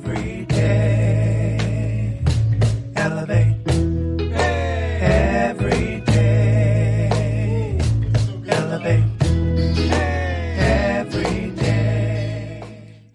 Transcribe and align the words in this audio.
Every 0.00 0.44
day, 0.44 2.22
elevate. 2.94 3.56
Every 5.02 6.00
day, 6.02 7.78
elevate. 8.48 9.04
Every 10.60 11.50
day. 11.50 12.62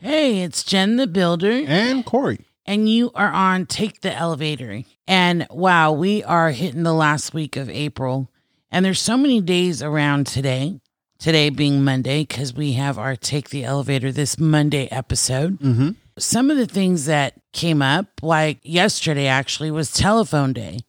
Hey, 0.01 0.41
it's 0.41 0.63
Gen 0.65 0.97
the 0.97 1.07
Builder, 1.07 1.63
And 1.65 2.05
Kory. 2.05 2.39
and 2.65 2.89
you 2.89 3.11
are 3.15 3.31
on 3.31 3.65
Take 3.65 4.01
the 4.01 4.13
Elevator. 4.13 4.83
And 5.07 5.47
wow, 5.49 5.93
we 5.93 6.21
are 6.25 6.51
hitting 6.51 6.83
the 6.83 6.93
last 6.93 7.33
week 7.33 7.55
of 7.55 7.69
April, 7.69 8.29
and 8.69 8.83
there's 8.83 8.99
so 8.99 9.15
many 9.17 9.39
days 9.39 9.81
around 9.81 10.27
today. 10.27 10.81
Today 11.17 11.49
being 11.49 11.85
Monday, 11.85 12.23
because 12.25 12.53
we 12.53 12.73
have 12.73 12.99
our 12.99 13.15
Take 13.15 13.49
the 13.51 13.63
Elevator 13.63 14.11
this 14.11 14.37
Monday 14.37 14.89
episode. 14.91 15.57
Mm-hmm. 15.59 15.91
Some 16.17 16.51
of 16.51 16.57
the 16.57 16.67
things 16.67 17.05
that 17.05 17.33
came 17.53 17.81
up, 17.81 18.07
like 18.21 18.59
yesterday 18.63 19.27
actually, 19.27 19.71
was 19.71 19.91
telephone 19.91 20.53
day. 20.53 20.79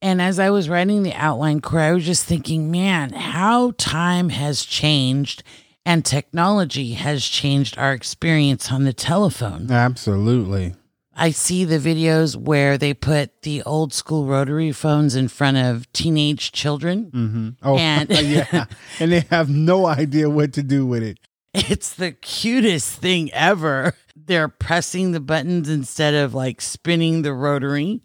And 0.00 0.20
as 0.20 0.38
I 0.38 0.50
was 0.50 0.68
writing 0.68 1.02
the 1.02 1.14
outline, 1.14 1.60
Kory, 1.60 1.82
I 1.84 1.92
was 1.92 2.04
just 2.04 2.24
thinking, 2.26 2.70
man, 2.70 3.12
how 3.12 3.72
time 3.78 4.28
has 4.30 4.64
changed 4.64 5.42
and 5.86 6.04
technology 6.04 6.92
has 6.94 7.24
changed 7.26 7.78
our 7.78 7.92
experience 7.92 8.70
on 8.72 8.84
the 8.84 8.92
telephone. 8.92 9.70
Absolutely. 9.70 10.74
I 11.16 11.30
see 11.30 11.64
the 11.64 11.78
videos 11.78 12.34
where 12.34 12.76
they 12.76 12.92
put 12.92 13.42
the 13.42 13.62
old 13.62 13.94
school 13.94 14.26
rotary 14.26 14.72
phones 14.72 15.14
in 15.14 15.28
front 15.28 15.56
of 15.56 15.90
teenage 15.92 16.52
children. 16.52 17.10
Mm-hmm. 17.14 17.48
Oh, 17.62 17.78
And- 17.78 18.10
yeah. 18.22 18.64
And 18.98 19.12
they 19.12 19.20
have 19.30 19.48
no 19.48 19.86
idea 19.86 20.28
what 20.28 20.52
to 20.54 20.62
do 20.62 20.84
with 20.86 21.02
it. 21.02 21.18
It's 21.54 21.94
the 21.94 22.10
cutest 22.12 22.98
thing 22.98 23.32
ever. 23.32 23.94
They're 24.16 24.48
pressing 24.48 25.12
the 25.12 25.20
buttons 25.20 25.68
instead 25.68 26.14
of 26.14 26.34
like 26.34 26.60
spinning 26.60 27.22
the 27.22 27.32
rotary. 27.32 28.02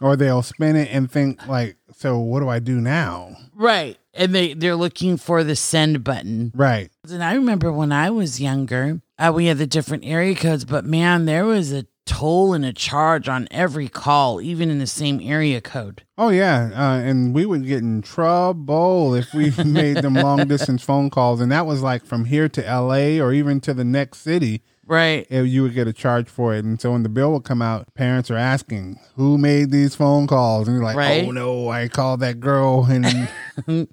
Or 0.00 0.16
they'll 0.16 0.42
spin 0.42 0.74
it 0.74 0.88
and 0.90 1.10
think, 1.10 1.46
like, 1.46 1.76
so 1.96 2.18
what 2.18 2.40
do 2.40 2.48
I 2.48 2.58
do 2.58 2.80
now? 2.80 3.36
Right. 3.54 3.96
And 4.14 4.34
they, 4.34 4.52
they're 4.54 4.76
looking 4.76 5.16
for 5.16 5.44
the 5.44 5.54
send 5.54 6.02
button. 6.02 6.50
Right. 6.54 6.90
And 7.08 7.22
I 7.22 7.34
remember 7.34 7.72
when 7.72 7.92
I 7.92 8.10
was 8.10 8.40
younger, 8.40 9.00
uh, 9.18 9.32
we 9.34 9.46
had 9.46 9.58
the 9.58 9.66
different 9.66 10.04
area 10.04 10.34
codes, 10.34 10.64
but 10.64 10.84
man, 10.84 11.26
there 11.26 11.44
was 11.44 11.72
a 11.72 11.86
toll 12.04 12.52
and 12.52 12.64
a 12.64 12.72
charge 12.72 13.28
on 13.28 13.46
every 13.50 13.88
call, 13.88 14.40
even 14.40 14.70
in 14.70 14.78
the 14.78 14.86
same 14.86 15.20
area 15.22 15.60
code. 15.60 16.02
Oh, 16.18 16.30
yeah. 16.30 16.70
Uh, 16.74 17.00
and 17.00 17.34
we 17.34 17.46
would 17.46 17.66
get 17.66 17.78
in 17.78 18.02
trouble 18.02 19.14
if 19.14 19.32
we 19.32 19.50
made 19.64 19.98
them 19.98 20.14
long 20.14 20.48
distance 20.48 20.82
phone 20.82 21.10
calls. 21.10 21.40
And 21.40 21.52
that 21.52 21.66
was 21.66 21.82
like 21.82 22.04
from 22.04 22.24
here 22.24 22.48
to 22.48 22.60
LA 22.62 23.22
or 23.22 23.32
even 23.32 23.60
to 23.60 23.72
the 23.72 23.84
next 23.84 24.18
city. 24.18 24.62
Right. 24.86 25.30
You 25.30 25.62
would 25.62 25.74
get 25.74 25.86
a 25.86 25.92
charge 25.92 26.28
for 26.28 26.54
it. 26.54 26.64
And 26.64 26.80
so 26.80 26.92
when 26.92 27.02
the 27.04 27.08
bill 27.08 27.32
would 27.32 27.44
come 27.44 27.62
out, 27.62 27.92
parents 27.94 28.30
are 28.30 28.36
asking, 28.36 28.98
who 29.16 29.38
made 29.38 29.70
these 29.70 29.94
phone 29.94 30.26
calls? 30.26 30.66
And 30.68 30.76
you're 30.76 30.84
like, 30.84 30.96
Right. 30.96 31.24
oh, 31.26 31.30
no, 31.30 31.68
I 31.68 31.88
called 31.88 32.20
that 32.20 32.40
girl. 32.40 32.84
And 32.90 33.28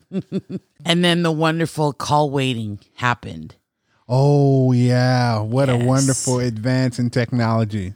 And 0.85 1.03
then 1.05 1.23
the 1.23 1.31
wonderful 1.31 1.93
call 1.93 2.29
waiting 2.31 2.79
happened. 2.95 3.55
oh, 4.07 4.71
yeah. 4.71 5.39
What 5.39 5.69
a 5.69 5.77
wonderful 5.77 6.39
advance 6.39 6.97
in 6.99 7.09
technology. 7.11 7.93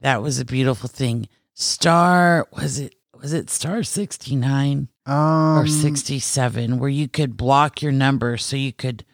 That 0.00 0.22
was 0.22 0.38
a 0.38 0.44
beautiful 0.44 0.88
thing. 0.88 1.28
Star 1.54 2.46
was 2.52 2.78
it 2.78 2.94
was 3.20 3.34
it 3.34 3.50
star 3.50 3.82
69 3.82 4.88
Um, 5.04 5.14
or 5.58 5.66
67 5.66 6.78
where 6.78 6.88
you 6.88 7.06
could 7.06 7.36
block 7.36 7.82
your 7.82 7.92
number 7.92 8.38
so 8.38 8.56
you 8.56 8.72
could 8.72 9.04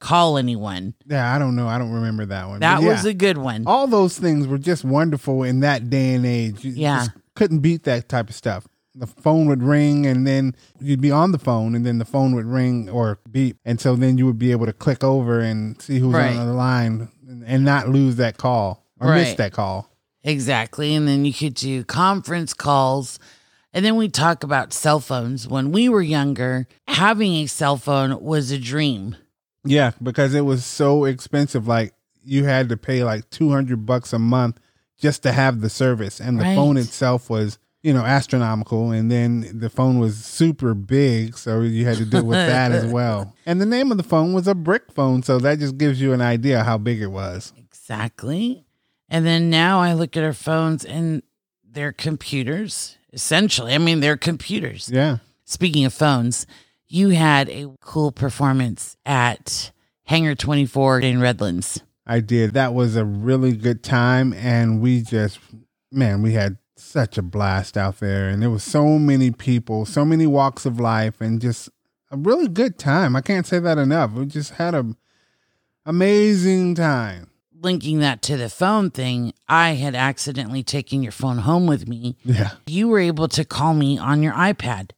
call 0.00 0.38
anyone. 0.38 0.94
Yeah, 1.06 1.34
I 1.34 1.38
don't 1.38 1.56
know. 1.56 1.66
I 1.68 1.78
don't 1.78 1.90
remember 1.92 2.26
that 2.26 2.48
one. 2.48 2.60
That 2.60 2.82
yeah, 2.82 2.88
was 2.88 3.04
a 3.04 3.14
good 3.14 3.38
one. 3.38 3.64
all 3.66 3.86
those 3.86 4.18
things 4.18 4.46
were 4.46 4.58
just 4.58 4.84
wonderful 4.84 5.42
in 5.42 5.60
that 5.60 5.90
day 5.90 6.14
and 6.14 6.24
age. 6.26 6.64
You 6.64 6.72
Yeah. 6.72 6.98
just 6.98 7.10
couldn't 7.34 7.58
beat 7.60 7.84
that 7.84 8.08
type 8.08 8.28
of 8.28 8.34
stuff. 8.34 8.66
The 8.94 9.06
phone 9.06 9.46
would 9.46 9.62
ring 9.62 10.06
and 10.06 10.26
then 10.26 10.54
you'd 10.80 11.00
be 11.00 11.10
on 11.12 11.30
the 11.32 11.38
phone 11.38 11.74
and 11.76 11.86
then 11.86 11.98
the 11.98 12.04
phone 12.04 12.34
would 12.34 12.46
ring 12.46 12.88
or 12.88 13.18
beep. 13.30 13.56
And 13.64 13.80
so 13.80 13.94
then 13.94 14.18
you 14.18 14.26
would 14.26 14.38
be 14.38 14.50
able 14.50 14.66
to 14.66 14.72
click 14.72 15.04
over 15.04 15.38
and 15.40 15.80
see 15.80 15.98
who's 16.00 16.14
Right. 16.14 16.36
on 16.36 16.46
the 16.46 16.52
line 16.54 17.08
and 17.46 17.64
not 17.64 17.88
lose 17.88 18.16
that 18.16 18.38
call 18.38 18.84
or 19.00 19.14
miss 19.14 19.34
that 19.34 19.52
call. 19.52 19.88
Exactly. 20.24 20.94
And 20.96 21.06
then 21.06 21.24
you 21.24 21.32
could 21.32 21.54
do 21.54 21.84
conference 21.84 22.52
calls. 22.54 23.18
And 23.72 23.84
then 23.84 23.94
we 23.96 24.08
talk 24.08 24.42
about 24.42 24.72
cell 24.72 24.98
phones. 24.98 25.46
When 25.46 25.70
we 25.70 25.88
were 25.88 26.02
younger, 26.02 26.66
having 26.88 27.34
a 27.34 27.46
cell 27.46 27.76
phone 27.76 28.20
was 28.20 28.50
a 28.50 28.58
dream. 28.58 29.14
Yeah, 29.64 29.92
because 30.02 30.34
it 30.34 30.42
was 30.42 30.64
so 30.64 31.04
expensive. 31.04 31.66
Like 31.68 31.92
you 32.24 32.44
had 32.44 32.68
to 32.70 32.76
pay 32.76 33.04
like 33.04 33.28
200 33.30 33.84
bucks 33.86 34.12
a 34.12 34.18
month 34.18 34.58
just 34.98 35.22
to 35.24 35.32
have 35.32 35.60
the 35.60 35.70
service. 35.70 36.20
And 36.20 36.38
the 36.38 36.44
Right. 36.44 36.54
phone 36.56 36.76
itself 36.76 37.30
was, 37.30 37.58
you 37.82 37.92
know, 37.92 38.04
astronomical. 38.04 38.90
And 38.90 39.10
then 39.10 39.58
the 39.60 39.70
phone 39.70 39.98
was 39.98 40.16
super 40.16 40.74
big. 40.74 41.36
So 41.38 41.60
you 41.62 41.84
had 41.86 41.96
to 41.98 42.04
deal 42.04 42.24
with 42.24 42.36
that 42.38 42.72
as 42.72 42.86
well. 42.92 43.34
And 43.46 43.60
the 43.60 43.66
name 43.66 43.90
of 43.90 43.96
the 43.96 44.02
phone 44.04 44.32
was 44.32 44.46
a 44.48 44.54
brick 44.54 44.90
phone. 44.92 45.22
So 45.22 45.38
that 45.38 45.58
just 45.58 45.78
gives 45.78 46.00
you 46.00 46.12
an 46.12 46.20
idea 46.20 46.64
how 46.64 46.78
big 46.78 47.00
it 47.00 47.06
was. 47.08 47.52
Exactly. 47.56 48.64
And 49.08 49.24
then 49.24 49.48
now 49.50 49.80
I 49.80 49.94
look 49.94 50.16
at 50.16 50.24
our 50.24 50.32
phones 50.34 50.84
and 50.84 51.22
they're 51.64 51.92
computers, 51.92 52.98
essentially. 53.12 53.74
I 53.74 53.78
mean, 53.78 54.00
they're 54.00 54.16
computers. 54.18 54.90
Yeah. 54.92 55.18
Speaking 55.44 55.84
of 55.86 55.94
phones, 55.94 56.46
you 56.88 57.10
had 57.10 57.48
a 57.48 57.68
cool 57.80 58.12
performance 58.12 58.96
at 59.04 59.70
Hangar 60.04 60.34
24 60.34 61.00
in 61.00 61.20
Redlands. 61.20 61.82
I 62.06 62.20
did. 62.20 62.54
That 62.54 62.72
was 62.72 62.96
a 62.96 63.04
really 63.04 63.52
good 63.52 63.82
time. 63.82 64.32
And 64.32 64.80
we 64.80 65.02
just, 65.02 65.38
man, 65.92 66.22
we 66.22 66.32
had 66.32 66.56
such 66.76 67.18
a 67.18 67.22
blast 67.22 67.76
out 67.76 68.00
there. 68.00 68.28
And 68.28 68.42
there 68.42 68.50
was 68.50 68.64
so 68.64 68.98
many 68.98 69.30
people, 69.30 69.84
so 69.84 70.04
many 70.04 70.26
walks 70.26 70.64
of 70.64 70.80
life, 70.80 71.20
and 71.20 71.40
just 71.40 71.68
a 72.10 72.16
really 72.16 72.48
good 72.48 72.78
time. 72.78 73.14
I 73.14 73.20
can't 73.20 73.46
say 73.46 73.58
that 73.58 73.76
enough. 73.76 74.12
We 74.12 74.24
just 74.26 74.52
had 74.52 74.74
a 74.74 74.96
amazing 75.84 76.74
time. 76.74 77.30
Linking 77.60 77.98
that 77.98 78.22
to 78.22 78.36
the 78.36 78.48
phone 78.48 78.90
thing, 78.90 79.34
I 79.48 79.70
had 79.70 79.94
accidentally 79.96 80.62
taken 80.62 81.02
your 81.02 81.12
phone 81.12 81.38
home 81.38 81.66
with 81.66 81.88
me. 81.88 82.16
Yeah. 82.24 82.52
You 82.66 82.88
were 82.88 83.00
able 83.00 83.26
to 83.28 83.44
call 83.44 83.74
me 83.74 83.98
on 83.98 84.22
your 84.22 84.32
iPad. 84.32 84.92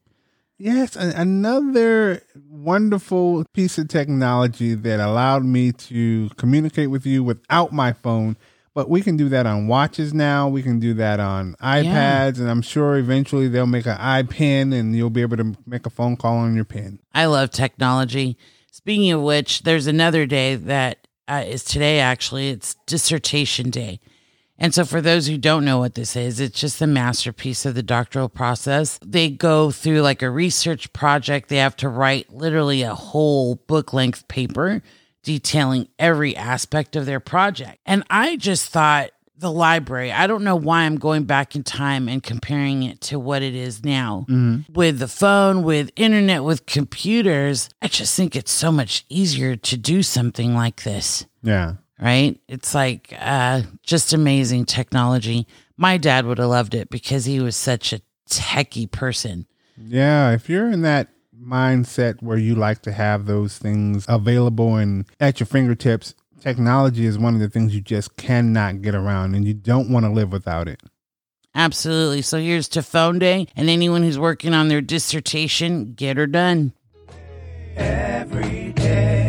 Yes, 0.63 0.95
another 0.95 2.21
wonderful 2.51 3.47
piece 3.55 3.79
of 3.79 3.89
technology 3.89 4.75
that 4.75 5.01
allowed 5.01 5.43
me 5.43 5.73
to 5.73 6.29
communicate 6.37 6.91
with 6.91 7.07
you 7.07 7.25
without 7.25 7.73
my 7.73 7.95
phone. 7.95 8.37
But 8.75 8.91
we 8.91 9.01
can 9.01 9.17
do 9.17 9.31
that 9.31 9.47
on 9.47 9.69
watches 9.69 10.13
now. 10.13 10.51
We 10.51 10.63
can 10.63 10.79
do 10.79 10.93
that 10.95 11.19
on 11.19 11.55
iPads, 11.63 12.39
and 12.41 12.51
I'm 12.51 12.61
sure 12.61 12.99
eventually 12.99 13.49
they'll 13.49 13.65
make 13.65 13.87
an 13.87 13.97
iPin, 13.97 14.79
and 14.79 14.95
you'll 14.95 15.09
be 15.09 15.23
able 15.23 15.39
to 15.39 15.57
make 15.67 15.87
a 15.87 15.91
phone 15.91 16.19
call 16.19 16.37
on 16.37 16.55
your 16.55 16.67
pin. 16.67 16.99
I 17.15 17.25
love 17.25 17.51
technology. 17.51 18.37
Speaking 18.71 19.13
of 19.13 19.23
which, 19.23 19.63
there's 19.63 19.87
another 19.87 20.27
day 20.27 20.57
that 20.57 21.09
uh, 21.27 21.43
is 21.47 21.65
today, 21.65 22.01
actually. 22.01 22.51
It's 22.51 22.77
dissertation 22.87 23.71
day. 23.71 23.99
And 24.61 24.75
so, 24.75 24.85
for 24.85 25.01
those 25.01 25.27
who 25.27 25.39
don't 25.39 25.65
know 25.65 25.79
what 25.79 25.95
this 25.95 26.15
is, 26.15 26.39
it's 26.39 26.61
just 26.61 26.83
a 26.83 26.87
masterpiece 26.87 27.65
of 27.65 27.75
the 27.75 27.83
doctoral 27.83 28.29
process. 28.29 29.01
They 29.05 29.31
go 29.31 29.71
through 29.71 30.03
like 30.03 30.21
a 30.21 30.31
research 30.31 30.93
project, 30.93 31.49
they 31.49 31.57
have 31.57 31.77
to 31.77 31.89
write 31.89 32.33
literally 32.33 32.83
a 32.83 32.95
whole 32.95 33.55
book 33.55 33.93
length 33.95 34.29
paper 34.29 34.83
detailing 35.23 35.89
every 35.99 36.37
aspect 36.37 36.97
of 36.97 37.07
their 37.07 37.21
project. 37.21 37.79
And 37.87 38.05
I 38.11 38.37
just 38.37 38.71
thought 38.71 39.11
the 39.41 39.51
library, 39.51 40.13
I 40.13 40.27
don't 40.27 40.45
know 40.45 40.57
why 40.57 40.83
I'm 40.83 40.97
going 40.97 41.25
back 41.25 41.57
in 41.57 41.63
time 41.63 42.09
and 42.09 42.23
comparing 42.23 42.83
it 42.83 43.01
to 43.03 43.19
what 43.19 43.43
it 43.43 43.55
is 43.55 43.83
now. 43.85 44.27
Mm-hmm. 44.29 44.73
With 44.73 44.99
the 44.99 45.09
phone, 45.09 45.63
with 45.63 45.91
internet, 45.97 46.45
with 46.45 46.67
computers, 46.67 47.71
I 47.81 47.89
just 47.89 48.15
think 48.15 48.37
it's 48.37 48.53
so 48.53 48.71
much 48.71 49.05
easier 49.09 49.57
to 49.57 49.77
do 49.77 50.03
something 50.03 50.55
like 50.55 50.83
this 50.83 51.27
Yeah. 51.43 51.77
Right? 52.01 52.41
It's 52.49 52.75
like 52.75 53.15
uh, 53.19 53.63
just 53.83 54.13
amazing 54.13 54.65
technology. 54.65 55.47
My 55.77 55.97
dad 55.97 56.27
would 56.27 56.39
have 56.39 56.49
loved 56.49 56.75
it 56.75 56.91
because 56.91 57.25
he 57.25 57.41
was 57.41 57.57
such 57.57 57.93
a 57.93 58.01
techie 58.29 58.91
person. 58.91 59.47
Yeah, 59.77 60.33
if 60.33 60.49
you're 60.49 60.71
in 60.71 60.83
that 60.83 61.09
mindset 61.39 62.23
where 62.23 62.37
you 62.37 62.55
like 62.55 62.83
to 62.83 62.93
have 62.93 63.27
those 63.27 63.59
things 63.59 64.05
available 64.09 64.77
and 64.77 65.07
at 65.19 65.41
your 65.41 65.47
fingertips, 65.47 66.15
technology 66.41 67.07
is 67.07 67.19
one 67.19 67.35
of 67.35 67.41
the 67.41 67.49
things 67.49 67.75
you 67.75 67.81
just 67.81 68.17
cannot 68.17 68.83
get 68.83 68.95
around 68.95 69.35
and 69.35 69.47
you 69.47 69.55
don't 69.55 69.91
want 69.91 70.05
to 70.05 70.11
live 70.13 70.33
without 70.33 70.69
it. 70.69 70.83
Absolutely. 71.55 72.23
So 72.23 72.39
here's 72.39 72.69
to 72.71 72.83
phone 72.83 73.19
day, 73.19 73.47
and 73.57 73.69
anyone 73.69 74.03
who's 74.03 74.19
working 74.19 74.55
on 74.55 74.69
their 74.69 74.81
dissertation, 74.81 75.95
get 75.95 76.17
her 76.17 76.27
done. 76.27 76.73
Every 77.75 78.73
day, 78.73 79.20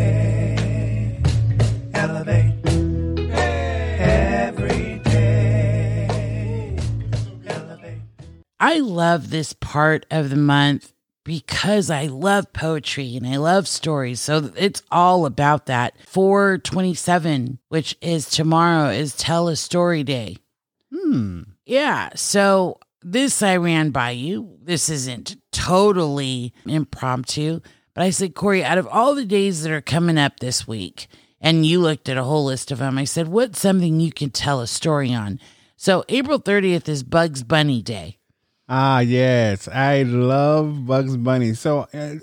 I 8.61 8.77
love 8.77 9.31
this 9.31 9.53
part 9.53 10.05
of 10.11 10.29
the 10.29 10.35
month 10.35 10.93
because 11.23 11.89
I 11.89 12.05
love 12.05 12.53
poetry 12.53 13.17
and 13.17 13.25
I 13.25 13.37
love 13.37 13.67
stories. 13.67 14.21
So 14.21 14.51
it's 14.55 14.83
all 14.91 15.25
about 15.25 15.65
that. 15.65 15.95
427, 16.05 17.57
which 17.69 17.97
is 18.01 18.29
tomorrow, 18.29 18.91
is 18.91 19.15
Tell 19.15 19.47
a 19.47 19.55
Story 19.55 20.03
Day. 20.03 20.37
Hmm. 20.93 21.41
Yeah. 21.65 22.09
So 22.13 22.77
this 23.01 23.41
I 23.41 23.55
ran 23.57 23.89
by 23.89 24.11
you. 24.11 24.59
This 24.61 24.89
isn't 24.89 25.37
totally 25.51 26.53
impromptu, 26.67 27.61
but 27.95 28.03
I 28.03 28.11
said, 28.11 28.35
Kory, 28.35 28.63
out 28.63 28.77
of 28.77 28.87
all 28.87 29.15
the 29.15 29.25
days 29.25 29.63
that 29.63 29.71
are 29.71 29.81
coming 29.81 30.19
up 30.19 30.39
this 30.39 30.67
week, 30.67 31.07
and 31.39 31.65
you 31.65 31.79
looked 31.81 32.07
at 32.09 32.17
a 32.17 32.23
whole 32.23 32.45
list 32.45 32.71
of 32.71 32.77
them, 32.77 32.99
I 32.99 33.05
said, 33.05 33.27
what's 33.27 33.59
something 33.59 33.99
you 33.99 34.11
can 34.11 34.29
tell 34.29 34.61
a 34.61 34.67
story 34.67 35.11
on? 35.11 35.39
So 35.75 36.05
April 36.09 36.39
30th 36.39 36.87
is 36.87 37.01
Bugs 37.01 37.41
Bunny 37.41 37.81
Day. 37.81 38.19
Ah, 38.73 38.99
yes. 39.01 39.67
I 39.67 40.03
love 40.03 40.85
Bugs 40.85 41.17
Bunny. 41.17 41.55
So 41.55 41.89
uh, 41.93 42.15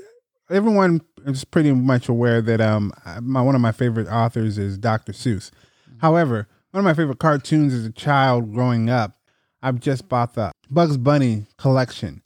everyone 0.49 1.03
is 1.27 1.45
pretty 1.45 1.73
much 1.73 2.09
aware 2.09 2.41
that 2.41 2.63
um 2.63 2.91
my 3.21 3.43
one 3.43 3.55
of 3.55 3.61
my 3.61 3.71
favorite 3.71 4.09
authors 4.09 4.57
is 4.57 4.79
Dr. 4.79 5.13
Seuss. 5.13 5.51
However, 5.99 6.49
one 6.71 6.79
of 6.79 6.85
my 6.87 6.95
favorite 6.95 7.19
cartoons 7.19 7.75
as 7.75 7.85
a 7.85 7.93
child 7.93 8.55
growing 8.55 8.89
up, 8.89 9.19
I've 9.63 9.79
just 9.79 10.09
bought 10.09 10.33
the 10.33 10.53
Bugs 10.71 10.97
Bunny 10.97 11.45
collection. 11.59 12.23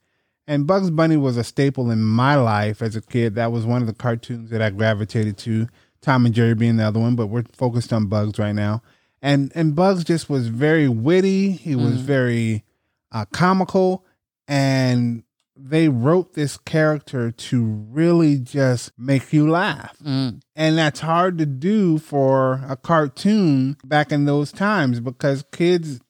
And 0.46 0.68
Bugs 0.68 0.90
Bunny 0.90 1.16
was 1.16 1.36
a 1.36 1.42
staple 1.42 1.90
in 1.90 2.04
my 2.04 2.36
life 2.36 2.80
as 2.80 2.94
a 2.94 3.02
kid. 3.02 3.34
That 3.34 3.50
was 3.50 3.66
one 3.66 3.80
of 3.80 3.88
the 3.88 3.92
cartoons 3.92 4.50
that 4.50 4.62
I 4.62 4.70
gravitated 4.70 5.36
to. 5.38 5.66
Tom 6.00 6.26
and 6.26 6.34
Jerry 6.34 6.54
being 6.54 6.76
the 6.76 6.84
other 6.84 7.00
one, 7.00 7.16
but 7.16 7.26
we're 7.26 7.44
focused 7.52 7.92
on 7.92 8.06
Bugs 8.06 8.38
right 8.38 8.54
now. 8.54 8.82
And 9.20 9.50
and 9.56 9.74
Bugs 9.74 10.04
just 10.04 10.30
was 10.30 10.46
very 10.46 10.88
witty. 10.88 11.50
He 11.50 11.74
was 11.74 12.00
very 12.00 12.62
uh, 13.10 13.24
comical, 13.32 14.04
and 14.52 15.22
they 15.56 15.88
wrote 15.88 16.34
this 16.34 16.58
character 16.58 17.30
to 17.30 17.64
really 17.64 18.36
just 18.38 18.92
make 18.98 19.32
you 19.32 19.50
laugh. 19.50 19.96
Mm. 20.04 20.42
And 20.54 20.76
that's 20.76 21.00
hard 21.00 21.38
to 21.38 21.46
do 21.46 21.96
for 21.96 22.62
a 22.68 22.76
cartoon 22.76 23.78
back 23.82 24.12
in 24.12 24.26
those 24.26 24.52
times 24.52 25.00
because 25.00 25.42
kids 25.52 26.00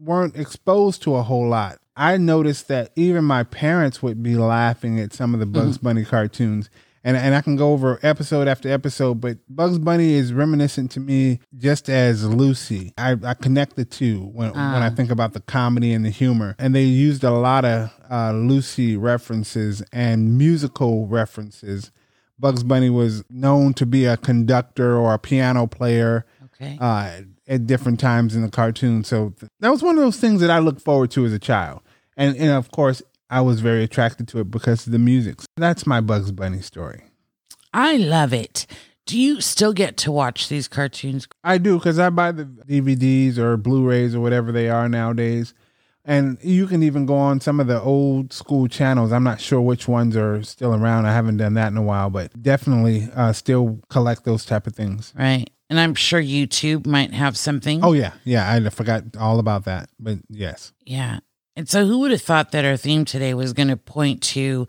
weren't 0.00 0.36
exposed 0.36 1.02
to 1.02 1.14
a 1.14 1.22
whole 1.22 1.48
lot. 1.48 1.78
I 1.94 2.16
noticed 2.16 2.66
that 2.68 2.90
even 2.96 3.24
my 3.24 3.44
parents 3.44 4.02
would 4.02 4.20
be 4.20 4.34
laughing 4.34 4.98
at 4.98 5.12
some 5.12 5.32
of 5.32 5.38
the 5.38 5.46
Bugs 5.46 5.78
Bunny 5.78 6.04
cartoons. 6.04 6.70
And, 7.04 7.16
and 7.16 7.34
I 7.34 7.40
can 7.40 7.56
go 7.56 7.72
over 7.72 7.98
episode 8.02 8.46
after 8.46 8.70
episode, 8.70 9.20
but 9.20 9.38
Bugs 9.48 9.78
Bunny 9.78 10.12
is 10.12 10.32
reminiscent 10.32 10.90
to 10.92 11.00
me 11.00 11.40
just 11.58 11.88
as 11.88 12.24
Lucy. 12.24 12.92
I, 12.96 13.16
I 13.24 13.34
connect 13.34 13.74
the 13.74 13.84
two 13.84 14.20
when, 14.20 14.50
when 14.52 14.58
I 14.60 14.88
think 14.90 15.10
about 15.10 15.32
the 15.32 15.40
comedy 15.40 15.92
and 15.92 16.04
the 16.04 16.10
humor. 16.10 16.54
And 16.60 16.74
they 16.76 16.84
used 16.84 17.24
a 17.24 17.32
lot 17.32 17.64
of 17.64 17.90
uh, 18.08 18.32
Lucy 18.32 18.96
references 18.96 19.82
and 19.92 20.38
musical 20.38 21.08
references. 21.08 21.90
Bugs 22.38 22.62
Bunny 22.62 22.90
was 22.90 23.24
known 23.28 23.74
to 23.74 23.86
be 23.86 24.04
a 24.04 24.16
conductor 24.16 24.96
or 24.96 25.12
a 25.14 25.18
piano 25.18 25.66
player 25.66 26.24
Okay. 26.54 26.78
uh, 26.80 27.22
at 27.48 27.66
different 27.66 27.98
times 27.98 28.36
in 28.36 28.42
the 28.42 28.48
cartoon. 28.50 29.02
So 29.02 29.30
th- 29.40 29.50
that 29.58 29.70
was 29.70 29.82
one 29.82 29.96
of 29.98 30.04
those 30.04 30.18
things 30.18 30.40
that 30.40 30.50
I 30.50 30.60
looked 30.60 30.80
forward 30.82 31.10
to 31.12 31.24
as 31.26 31.32
a 31.32 31.38
child. 31.40 31.80
And, 32.16 32.36
and 32.36 32.50
of 32.50 32.70
course, 32.70 33.02
I 33.32 33.40
was 33.40 33.62
very 33.62 33.82
attracted 33.82 34.28
to 34.28 34.40
it 34.40 34.50
because 34.50 34.86
of 34.86 34.92
the 34.92 34.98
music. 34.98 35.40
That's 35.56 35.86
my 35.86 36.02
Bugs 36.02 36.30
Bunny 36.30 36.60
story. 36.60 37.04
I 37.72 37.96
love 37.96 38.34
it. 38.34 38.66
Do 39.06 39.18
you 39.18 39.40
still 39.40 39.72
get 39.72 39.96
to 39.98 40.12
watch 40.12 40.50
these 40.50 40.68
cartoons? 40.68 41.26
I 41.42 41.56
do 41.56 41.78
because 41.78 41.98
I 41.98 42.10
buy 42.10 42.32
the 42.32 42.44
DVDs 42.44 43.38
or 43.38 43.56
Blu-rays 43.56 44.14
or 44.14 44.20
whatever 44.20 44.52
they 44.52 44.68
are 44.68 44.86
nowadays. 44.86 45.54
And 46.04 46.36
you 46.42 46.66
can 46.66 46.82
even 46.82 47.06
go 47.06 47.16
on 47.16 47.40
some 47.40 47.58
of 47.58 47.68
the 47.68 47.80
old 47.80 48.34
school 48.34 48.68
channels. 48.68 49.12
I'm 49.12 49.24
not 49.24 49.40
sure 49.40 49.62
which 49.62 49.88
ones 49.88 50.14
are 50.14 50.42
still 50.42 50.74
around. 50.74 51.06
I 51.06 51.14
haven't 51.14 51.38
done 51.38 51.54
that 51.54 51.68
in 51.68 51.78
a 51.78 51.82
while, 51.82 52.10
but 52.10 52.42
definitely 52.42 53.08
uh, 53.14 53.32
still 53.32 53.80
collect 53.88 54.24
those 54.24 54.44
type 54.44 54.66
of 54.66 54.74
things. 54.74 55.14
Right. 55.16 55.48
And 55.70 55.80
I'm 55.80 55.94
sure 55.94 56.20
YouTube 56.20 56.84
might 56.84 57.14
have 57.14 57.38
something. 57.38 57.82
Oh 57.82 57.94
yeah, 57.94 58.12
yeah. 58.24 58.52
I 58.52 58.68
forgot 58.68 59.16
all 59.18 59.38
about 59.38 59.64
that, 59.64 59.88
but 59.98 60.18
yes. 60.28 60.74
Yeah. 60.84 61.20
And 61.56 61.68
so, 61.68 61.86
who 61.86 61.98
would 62.00 62.10
have 62.10 62.22
thought 62.22 62.52
that 62.52 62.64
our 62.64 62.76
theme 62.76 63.04
today 63.04 63.34
was 63.34 63.52
going 63.52 63.68
to 63.68 63.76
point 63.76 64.22
to 64.24 64.66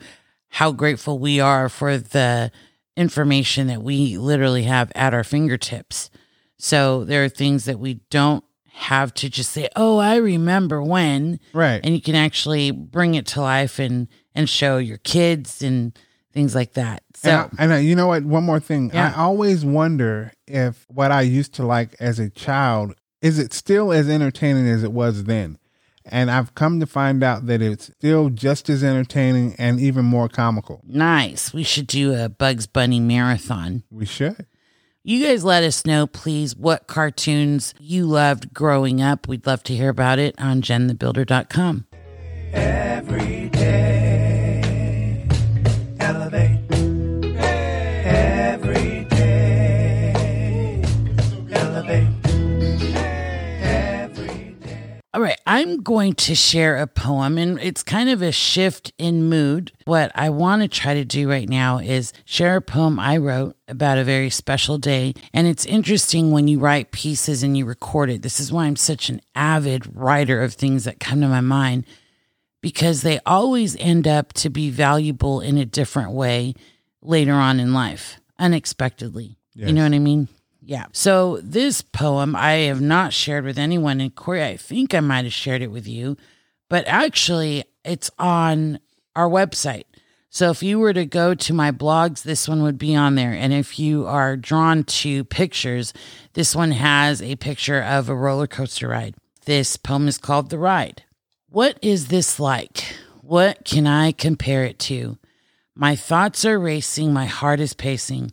how 0.49 0.71
grateful 0.71 1.17
we 1.17 1.39
are 1.39 1.69
for 1.69 1.97
the 1.97 2.51
information 2.97 3.67
that 3.67 3.81
we 3.81 4.17
literally 4.17 4.63
have 4.63 4.91
at 4.95 5.13
our 5.13 5.23
fingertips? 5.23 6.09
So, 6.57 7.03
there 7.03 7.23
are 7.23 7.29
things 7.29 7.65
that 7.65 7.79
we 7.79 7.95
don't 8.09 8.43
have 8.73 9.13
to 9.15 9.29
just 9.29 9.51
say, 9.51 9.69
"Oh, 9.75 9.97
I 9.97 10.15
remember 10.15 10.81
when," 10.81 11.39
Right. 11.53 11.79
and 11.83 11.93
you 11.93 12.01
can 12.01 12.15
actually 12.15 12.71
bring 12.71 13.15
it 13.15 13.25
to 13.27 13.41
life 13.41 13.79
and 13.79 14.07
and 14.35 14.49
show 14.49 14.77
your 14.77 14.97
kids 14.97 15.61
and 15.61 15.97
things 16.33 16.55
like 16.55 16.73
that. 16.73 17.03
So, 17.15 17.29
And, 17.29 17.39
I- 17.59 17.63
and 17.63 17.73
I- 17.73 17.77
you 17.79 17.95
know 17.95 18.07
what? 18.07 18.23
One 18.25 18.43
more 18.43 18.59
thing. 18.59 18.89
Yeah. 18.91 19.13
I 19.15 19.21
always 19.21 19.63
wonder 19.63 20.31
if 20.47 20.85
what 20.89 21.11
I 21.11 21.21
used 21.21 21.53
to 21.55 21.65
like 21.65 21.95
as 21.99 22.17
a 22.17 22.31
child 22.31 22.95
is 23.21 23.37
it 23.37 23.53
still 23.53 23.93
as 23.93 24.09
entertaining 24.09 24.67
as 24.67 24.83
it 24.83 24.91
was 24.91 25.25
then. 25.25 25.59
And 26.05 26.29
I've 26.29 26.53
come 26.53 26.79
to 26.79 26.85
find 26.85 27.23
out 27.23 27.45
that 27.47 27.61
it's 27.61 27.85
still 27.85 28.29
just 28.29 28.69
as 28.69 28.83
entertaining 28.83 29.55
and 29.57 29.79
even 29.79 30.05
more 30.05 30.27
comical. 30.27 30.81
nice. 30.85 31.53
We 31.53 31.63
should 31.63 31.87
do 31.87 32.13
a 32.13 32.29
Bugs 32.29 32.67
Bunny 32.67 32.99
marathon. 32.99 33.83
We 33.89 34.05
should. 34.05 34.45
You 35.05 35.25
guys 35.25 35.43
let 35.43 35.63
us 35.63 35.85
know, 35.85 36.07
please, 36.07 36.55
what 36.55 36.87
cartoons 36.87 37.73
you 37.79 38.05
loved 38.05 38.53
growing 38.53 39.01
up. 39.01 39.27
We'd 39.27 39.45
love 39.45 39.61
to 39.63 39.75
hear 39.75 39.89
about 39.89 40.17
it 40.17 40.33
on 40.39 40.61
genthebuilder.com. 40.61 41.87
Every 42.53 43.32
I'm 55.53 55.83
going 55.83 56.13
to 56.15 56.33
share 56.33 56.77
a 56.77 56.87
poem, 56.87 57.37
and 57.37 57.59
it's 57.59 57.83
kind 57.83 58.09
of 58.09 58.23
a 58.23 58.31
shift 58.31 58.91
in 58.97 59.29
mood. 59.29 59.71
What 59.85 60.11
I 60.15 60.31
want 60.31 60.63
to 60.63 60.67
try 60.67 60.95
to 60.95 61.05
do 61.05 61.29
right 61.29 61.47
now 61.47 61.77
is 61.77 62.11
share 62.25 62.55
a 62.55 62.61
poem 62.61 62.99
I 62.99 63.17
wrote 63.17 63.55
about 63.67 63.99
a 63.99 64.03
very 64.03 64.31
special 64.31 64.79
day. 64.79 65.13
And 65.31 65.45
it's 65.45 65.63
interesting 65.67 66.31
when 66.31 66.47
you 66.47 66.57
write 66.57 66.91
pieces 66.91 67.43
and 67.43 67.55
you 67.55 67.65
record 67.65 68.09
it. 68.09 68.23
This 68.23 68.39
is 68.39 68.51
why 68.51 68.65
I'm 68.65 68.75
such 68.75 69.09
an 69.09 69.21
avid 69.35 69.95
writer 69.95 70.41
of 70.41 70.55
things 70.55 70.85
that 70.85 70.99
come 70.99 71.21
to 71.21 71.27
my 71.27 71.41
mind 71.41 71.85
because 72.61 73.03
they 73.03 73.19
always 73.23 73.75
end 73.75 74.07
up 74.07 74.33
to 74.33 74.49
be 74.49 74.71
valuable 74.71 75.39
in 75.39 75.59
a 75.59 75.65
different 75.65 76.13
way 76.13 76.55
later 77.03 77.33
on 77.33 77.59
in 77.59 77.75
life, 77.75 78.19
unexpectedly. 78.39 79.37
You 79.67 79.73
know 79.73 79.83
what 79.83 79.93
I 79.93 79.99
mean? 79.99 80.29
Yeah. 80.65 80.85
So 80.93 81.39
this 81.43 81.81
poem 81.81 82.35
I 82.35 82.53
have 82.67 82.81
not 82.81 83.11
shared 83.11 83.43
with 83.43 83.57
anyone. 83.57 83.99
And 83.99 84.15
Kory, 84.15 84.43
I 84.43 84.57
think 84.57 84.93
I 84.93 85.01
might 85.01 85.25
have 85.25 85.33
shared 85.33 85.61
it 85.61 85.71
with 85.71 85.87
you, 85.87 86.15
but 86.69 86.85
actually 86.87 87.65
it's 87.83 88.09
on 88.17 88.79
our 89.15 89.29
website. 89.29 89.83
So 90.29 90.49
if 90.49 90.63
you 90.63 90.79
were 90.79 90.93
to 90.93 91.05
go 91.05 91.35
to 91.35 91.53
my 91.53 91.71
blogs, 91.71 92.23
this 92.23 92.47
one 92.47 92.63
would 92.63 92.79
be 92.79 92.95
on 92.95 93.15
there. 93.15 93.33
And 93.33 93.53
if 93.53 93.77
you 93.77 94.07
are 94.07 94.35
drawn 94.35 94.83
to 94.85 95.25
pictures, 95.25 95.93
this 96.33 96.55
one 96.55 96.71
has 96.71 97.21
a 97.21 97.35
picture 97.35 97.81
of 97.81 98.09
a 98.09 98.15
roller 98.15 98.47
coaster 98.47 98.87
ride. 98.87 99.15
This 99.45 99.77
poem 99.77 100.07
is 100.07 100.17
called 100.17 100.49
The 100.49 100.57
Ride. 100.57 101.03
What 101.49 101.77
is 101.83 102.07
this 102.07 102.39
like? 102.39 102.95
What 103.21 103.63
can 103.63 103.85
I 103.85 104.11
compare 104.11 104.63
it 104.63 104.79
to? 104.79 105.19
My 105.75 105.95
thoughts 105.95 106.45
are 106.45 106.57
racing, 106.57 107.13
my 107.13 107.25
heart 107.25 107.59
is 107.59 107.73
pacing. 107.73 108.31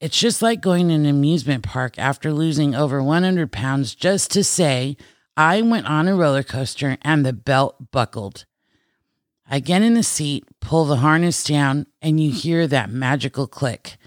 It's 0.00 0.18
just 0.18 0.40
like 0.40 0.62
going 0.62 0.88
to 0.88 0.94
an 0.94 1.04
amusement 1.04 1.62
park 1.62 1.98
after 1.98 2.32
losing 2.32 2.74
over 2.74 3.02
100 3.02 3.52
pounds 3.52 3.94
just 3.94 4.30
to 4.32 4.42
say, 4.42 4.96
I 5.36 5.60
went 5.60 5.86
on 5.86 6.08
a 6.08 6.16
roller 6.16 6.42
coaster 6.42 6.96
and 7.02 7.24
the 7.24 7.34
belt 7.34 7.90
buckled. 7.90 8.46
I 9.48 9.60
get 9.60 9.82
in 9.82 9.94
the 9.94 10.02
seat, 10.02 10.44
pull 10.60 10.86
the 10.86 10.96
harness 10.96 11.44
down, 11.44 11.86
and 12.00 12.18
you 12.18 12.30
hear 12.30 12.66
that 12.66 12.90
magical 12.90 13.46
click. 13.46 13.98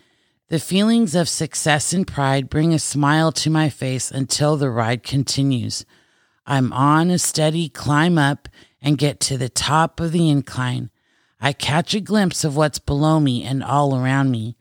The 0.49 0.59
feelings 0.59 1.13
of 1.13 1.29
success 1.29 1.93
and 1.93 2.07
pride 2.07 2.49
bring 2.49 2.73
a 2.73 2.79
smile 2.79 3.31
to 3.33 3.51
my 3.51 3.69
face 3.69 4.09
until 4.09 4.57
the 4.57 4.71
ride 4.71 5.03
continues. 5.03 5.85
I'm 6.47 6.73
on 6.73 7.11
a 7.11 7.19
steady 7.19 7.69
climb 7.69 8.17
up 8.17 8.49
and 8.81 8.97
get 8.97 9.19
to 9.21 9.37
the 9.37 9.49
top 9.49 9.99
of 9.99 10.11
the 10.11 10.29
incline. 10.29 10.89
I 11.39 11.53
catch 11.53 11.93
a 11.93 11.99
glimpse 11.99 12.43
of 12.43 12.55
what's 12.55 12.79
below 12.79 13.19
me 13.19 13.43
and 13.43 13.63
all 13.63 13.95
around 13.95 14.31
me. 14.31 14.55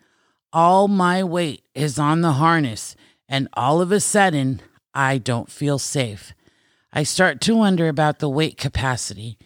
All 0.53 0.87
my 0.87 1.25
weight 1.25 1.65
is 1.75 1.99
on 1.99 2.21
the 2.21 2.33
harness, 2.33 2.95
and 3.27 3.49
all 3.55 3.81
of 3.81 3.91
a 3.91 4.01
sudden, 4.01 4.61
I 4.93 5.17
don't 5.17 5.51
feel 5.51 5.79
safe. 5.79 6.35
I 6.93 7.05
start 7.05 7.41
to 7.43 7.57
wonder 7.57 7.89
about 7.89 8.19
the 8.19 8.29
weight 8.29 8.59
capacity. 8.59 9.39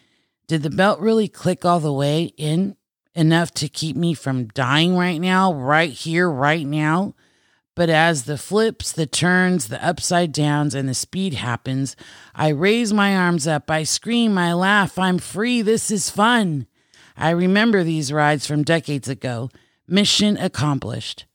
Did 0.48 0.64
the 0.64 0.70
belt 0.70 0.98
really 0.98 1.28
click 1.28 1.64
all 1.64 1.78
the 1.78 1.92
way 1.92 2.32
in 2.36 2.76
enough 3.14 3.52
to 3.54 3.68
keep 3.68 3.94
me 3.94 4.14
from 4.14 4.48
dying 4.48 4.96
right 4.96 5.20
now, 5.20 5.52
right 5.52 5.90
here, 5.90 6.28
right 6.28 6.66
now? 6.66 7.14
But 7.76 7.88
as 7.88 8.24
the 8.24 8.38
flips, 8.38 8.90
the 8.90 9.06
turns, 9.06 9.68
the 9.68 9.84
upside 9.86 10.32
downs, 10.32 10.74
and 10.74 10.88
the 10.88 10.94
speed 10.94 11.34
happens, 11.34 11.94
I 12.34 12.48
raise 12.48 12.92
my 12.92 13.14
arms 13.14 13.46
up, 13.46 13.70
I 13.70 13.84
scream, 13.84 14.36
I 14.38 14.54
laugh, 14.54 14.98
I'm 14.98 15.18
free, 15.18 15.62
this 15.62 15.90
is 15.90 16.10
fun. 16.10 16.66
I 17.16 17.30
remember 17.30 17.84
these 17.84 18.12
rides 18.12 18.46
from 18.46 18.64
decades 18.64 19.08
ago. 19.08 19.50
Mission 19.88 20.36
accomplished. 20.36 21.26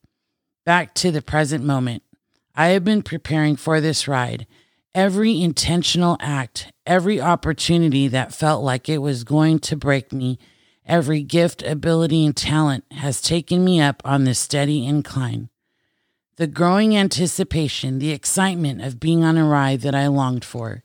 Back 0.65 0.93
to 0.95 1.09
the 1.09 1.21
present 1.21 1.63
moment. 1.63 2.03
I 2.53 2.67
have 2.69 2.83
been 2.83 3.01
preparing 3.01 3.55
for 3.55 3.79
this 3.79 4.09
ride. 4.09 4.45
Every 4.93 5.41
intentional 5.41 6.17
act, 6.19 6.69
every 6.85 7.21
opportunity 7.21 8.09
that 8.09 8.33
felt 8.33 8.61
like 8.61 8.89
it 8.89 8.97
was 8.97 9.23
going 9.23 9.59
to 9.59 9.77
break 9.77 10.11
me, 10.11 10.37
every 10.85 11.23
gift, 11.23 11.63
ability, 11.63 12.25
and 12.25 12.35
talent 12.35 12.83
has 12.91 13.21
taken 13.21 13.63
me 13.63 13.79
up 13.79 14.01
on 14.03 14.25
this 14.25 14.39
steady 14.39 14.85
incline. 14.85 15.47
The 16.35 16.47
growing 16.47 16.93
anticipation, 16.93 17.99
the 17.99 18.11
excitement 18.11 18.81
of 18.81 18.99
being 18.99 19.23
on 19.23 19.37
a 19.37 19.47
ride 19.47 19.79
that 19.81 19.95
I 19.95 20.07
longed 20.07 20.43
for. 20.43 20.83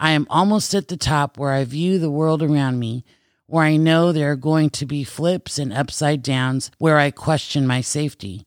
I 0.00 0.12
am 0.12 0.26
almost 0.30 0.72
at 0.72 0.88
the 0.88 0.96
top 0.96 1.36
where 1.36 1.52
I 1.52 1.64
view 1.64 1.98
the 1.98 2.10
world 2.10 2.42
around 2.42 2.78
me, 2.78 3.04
where 3.52 3.66
I 3.66 3.76
know 3.76 4.12
there 4.12 4.32
are 4.32 4.36
going 4.36 4.70
to 4.70 4.86
be 4.86 5.04
flips 5.04 5.58
and 5.58 5.74
upside 5.74 6.22
downs, 6.22 6.70
where 6.78 6.96
I 6.96 7.10
question 7.10 7.66
my 7.66 7.82
safety. 7.82 8.46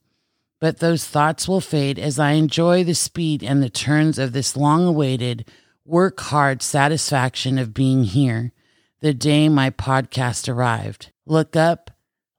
But 0.59 0.79
those 0.79 1.05
thoughts 1.05 1.47
will 1.47 1.61
fade 1.61 1.99
as 1.99 2.17
I 2.17 2.31
enjoy 2.31 2.83
the 2.83 2.95
speed 2.95 3.43
and 3.43 3.61
the 3.61 3.69
turns 3.69 4.17
of 4.17 4.33
this 4.33 4.57
long 4.57 4.83
awaited, 4.83 5.47
work 5.85 6.19
hard 6.19 6.63
satisfaction 6.63 7.59
of 7.59 7.71
being 7.71 8.05
here, 8.05 8.51
the 8.99 9.13
day 9.13 9.47
my 9.47 9.69
podcast 9.69 10.51
arrived. 10.51 11.11
Look 11.27 11.55
up, 11.55 11.91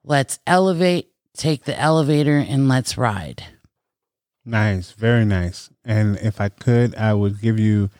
let's 0.03 0.39
elevate, 0.45 1.13
take 1.37 1.63
the 1.63 1.79
elevator, 1.79 2.37
and 2.37 2.67
let's 2.67 2.97
ride. 2.97 3.45
Nice, 4.43 4.91
very 4.91 5.23
nice. 5.23 5.69
And 5.85 6.17
if 6.17 6.41
I 6.41 6.49
could, 6.49 6.95
I 6.95 7.13
would 7.13 7.39
give 7.39 7.59
you 7.59 7.91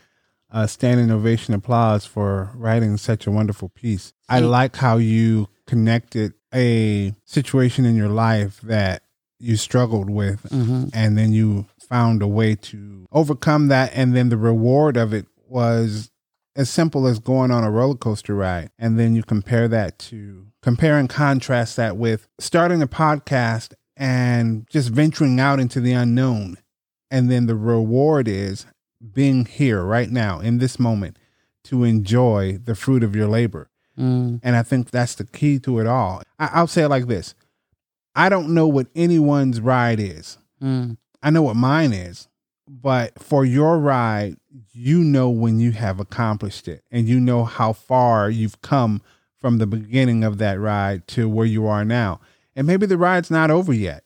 a 0.50 0.68
standing 0.68 1.12
ovation 1.12 1.54
applause 1.54 2.06
for 2.06 2.52
writing 2.56 2.98
such 2.98 3.28
a 3.28 3.32
wonderful 3.32 3.70
piece. 3.70 4.14
I 4.30 4.40
like 4.40 4.76
how 4.78 4.98
you 4.98 5.50
connected 5.66 6.34
a 6.54 7.14
situation 7.26 7.86
in 7.86 7.96
your 7.96 8.08
life 8.10 8.62
that 8.62 9.04
you 9.40 9.58
struggled 9.58 10.10
with 10.10 10.42
Mhm. 10.50 10.90
and 10.94 11.18
then 11.18 11.32
you 11.34 11.66
found 11.78 12.22
a 12.22 12.28
way 12.28 12.56
to 12.56 13.06
overcome 13.12 13.68
that 13.68 13.92
and 13.94 14.16
then 14.16 14.30
the 14.30 14.38
reward 14.38 14.98
of 14.98 15.14
it 15.14 15.28
was 15.48 16.10
as 16.56 16.70
simple 16.70 17.06
as 17.06 17.20
going 17.20 17.52
on 17.52 17.64
a 17.64 17.70
roller 17.70 17.96
coaster 17.96 18.34
ride 18.34 18.70
and 18.80 18.98
then 18.98 19.14
you 19.14 19.22
compare 19.24 19.68
that 19.68 20.00
to 20.00 20.48
compare 20.64 20.98
and 20.98 21.10
contrast 21.10 21.76
that 21.76 21.98
with 21.98 22.28
starting 22.40 22.82
a 22.82 22.88
podcast 22.88 23.74
and 23.96 24.66
just 24.70 24.90
venturing 24.90 25.40
out 25.40 25.60
into 25.60 25.80
the 25.80 25.92
unknown 25.94 26.58
and 27.12 27.30
then 27.30 27.46
the 27.46 27.56
reward 27.56 28.28
is 28.28 28.66
being 29.14 29.46
here 29.46 29.84
right 29.84 30.10
now 30.10 30.40
in 30.40 30.58
this 30.58 30.80
moment 30.80 31.18
to 31.66 31.84
enjoy 31.84 32.58
the 32.64 32.76
fruit 32.76 33.04
of 33.04 33.16
your 33.16 33.28
labor 33.28 33.70
Mm, 33.98 34.40
and 34.44 34.56
I 34.56 34.62
think 34.64 34.92
that's 34.92 35.16
the 35.16 35.26
key 35.26 35.58
to 35.62 35.80
it 35.80 35.88
all. 35.88 36.22
I, 36.38 36.50
I'll 36.54 36.68
say 36.68 36.84
it 36.84 36.90
like 36.90 37.08
this 37.08 37.34
I 38.16 38.30
don't 38.30 38.54
know 38.54 38.68
what 38.68 38.88
anyone's 38.96 39.60
ride 39.62 40.00
is. 40.00 40.38
mm, 40.62 40.98
I 41.22 41.30
know 41.30 41.42
what 41.42 41.56
mine 41.56 41.94
is. 41.94 42.28
But 42.70 43.18
for 43.18 43.46
your 43.46 43.80
ride, 43.80 44.36
you 44.74 45.00
know 45.00 45.30
when 45.30 45.60
you 45.60 45.72
have 45.72 46.00
accomplished 46.00 46.68
it 46.68 46.84
and 46.92 47.08
you 47.08 47.20
know 47.20 47.46
how 47.46 47.74
far 47.74 48.30
you've 48.30 48.62
come 48.62 49.02
from 49.40 49.58
the 49.58 49.66
beginning 49.68 50.24
of 50.24 50.38
that 50.40 50.60
ride 50.60 51.08
to 51.10 51.30
where 51.30 51.46
you 51.46 51.66
are 51.66 51.86
now. 51.86 52.20
And 52.56 52.68
maybe 52.68 52.86
the 52.86 52.98
ride's 52.98 53.32
not 53.32 53.50
over 53.50 53.72
yet. 53.72 54.04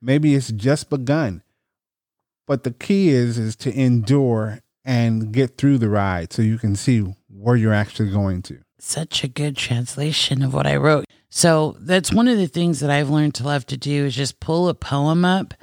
Maybe 0.00 0.34
it's 0.34 0.52
just 0.52 0.88
begun. 0.88 1.42
But 2.46 2.62
the 2.64 2.70
key 2.70 3.08
is 3.08 3.38
is 3.38 3.56
to 3.56 3.72
endure 3.78 4.60
and 4.84 5.32
get 5.32 5.58
through 5.58 5.78
the 5.78 5.88
ride 5.88 6.32
so 6.32 6.42
you 6.42 6.58
can 6.58 6.76
see 6.76 7.00
where 7.28 7.56
you're 7.56 7.74
actually 7.74 8.10
going 8.10 8.42
to. 8.42 8.58
such 8.78 9.24
a 9.24 9.28
good 9.28 9.56
translation 9.56 10.42
of 10.42 10.54
what 10.54 10.66
I 10.66 10.76
wrote. 10.76 11.06
So 11.28 11.76
that's 11.80 12.12
one 12.12 12.28
of 12.28 12.38
the 12.38 12.46
things 12.46 12.80
that 12.80 12.90
I've 12.90 13.10
learned 13.10 13.34
to 13.36 13.44
love 13.44 13.66
to 13.66 13.76
do 13.76 14.04
is 14.04 14.14
just 14.14 14.38
pull 14.38 14.68
a 14.68 14.74
poem 14.74 15.24
up. 15.24 15.54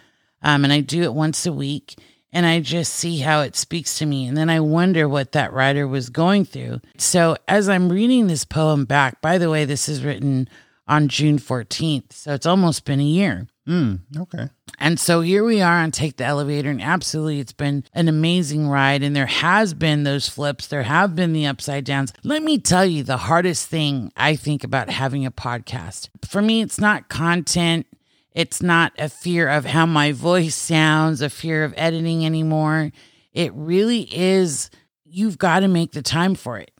Um, 0.41 0.63
and 0.65 0.73
I 0.73 0.81
do 0.81 1.03
it 1.03 1.13
once 1.13 1.45
a 1.45 1.53
week 1.53 1.95
and 2.33 2.45
I 2.45 2.59
just 2.59 2.93
see 2.93 3.19
how 3.19 3.41
it 3.41 3.55
speaks 3.55 3.97
to 3.99 4.05
me. 4.05 4.25
And 4.27 4.35
then 4.35 4.49
I 4.49 4.59
wonder 4.59 5.07
what 5.07 5.31
that 5.31 5.53
writer 5.53 5.87
was 5.87 6.09
going 6.09 6.43
through. 6.43 6.81
So 6.97 7.37
as 7.47 7.69
I'm 7.69 7.89
reading 7.89 8.27
this 8.27 8.43
poem 8.43 8.85
back, 8.85 9.21
by 9.21 9.37
the 9.37 9.49
way, 9.49 9.63
this 9.63 9.87
is 9.87 10.03
written 10.03 10.49
on 10.87 11.07
June 11.07 11.37
14th. 11.37 12.11
So 12.11 12.33
it's 12.33 12.45
almost 12.47 12.83
been 12.83 12.99
a 12.99 13.03
year. 13.03 13.47
Mm, 13.67 14.01
okay. 14.17 14.49
And 14.77 14.99
so 14.99 15.21
here 15.21 15.43
we 15.43 15.61
are 15.61 15.79
on 15.79 15.91
Take 15.91 16.17
the 16.17 16.25
Elevator, 16.25 16.69
and 16.69 16.81
absolutely, 16.81 17.39
it's 17.39 17.53
been 17.53 17.85
an 17.93 18.09
amazing 18.09 18.67
ride. 18.67 19.03
And 19.03 19.15
there 19.15 19.25
has 19.25 19.73
been 19.73 20.03
those 20.03 20.27
flips, 20.27 20.67
there 20.67 20.83
have 20.83 21.15
been 21.15 21.31
the 21.31 21.45
upside 21.45 21.85
downs. 21.85 22.11
Let 22.23 22.43
me 22.43 22.57
tell 22.57 22.85
you, 22.85 23.03
the 23.03 23.17
hardest 23.17 23.69
thing 23.69 24.11
I 24.17 24.35
think 24.35 24.63
about 24.63 24.89
having 24.89 25.25
a 25.25 25.31
podcast 25.31 26.09
for 26.25 26.41
me, 26.41 26.61
it's 26.61 26.79
not 26.79 27.07
content. 27.07 27.87
It's 28.33 28.61
not 28.61 28.93
a 28.97 29.09
fear 29.09 29.47
of 29.47 29.63
how 29.65 29.85
my 29.85 30.11
voice 30.11 30.55
sounds, 30.55 31.21
a 31.21 31.29
fear 31.29 31.63
of 31.63 31.73
editing 31.77 32.25
anymore. 32.25 32.91
It 33.31 33.53
really 33.53 34.09
is, 34.11 34.71
you've 35.05 35.37
got 35.37 35.59
to 35.59 35.67
make 35.67 35.91
the 35.91 36.01
time 36.01 36.33
for 36.35 36.57
it 36.57 36.72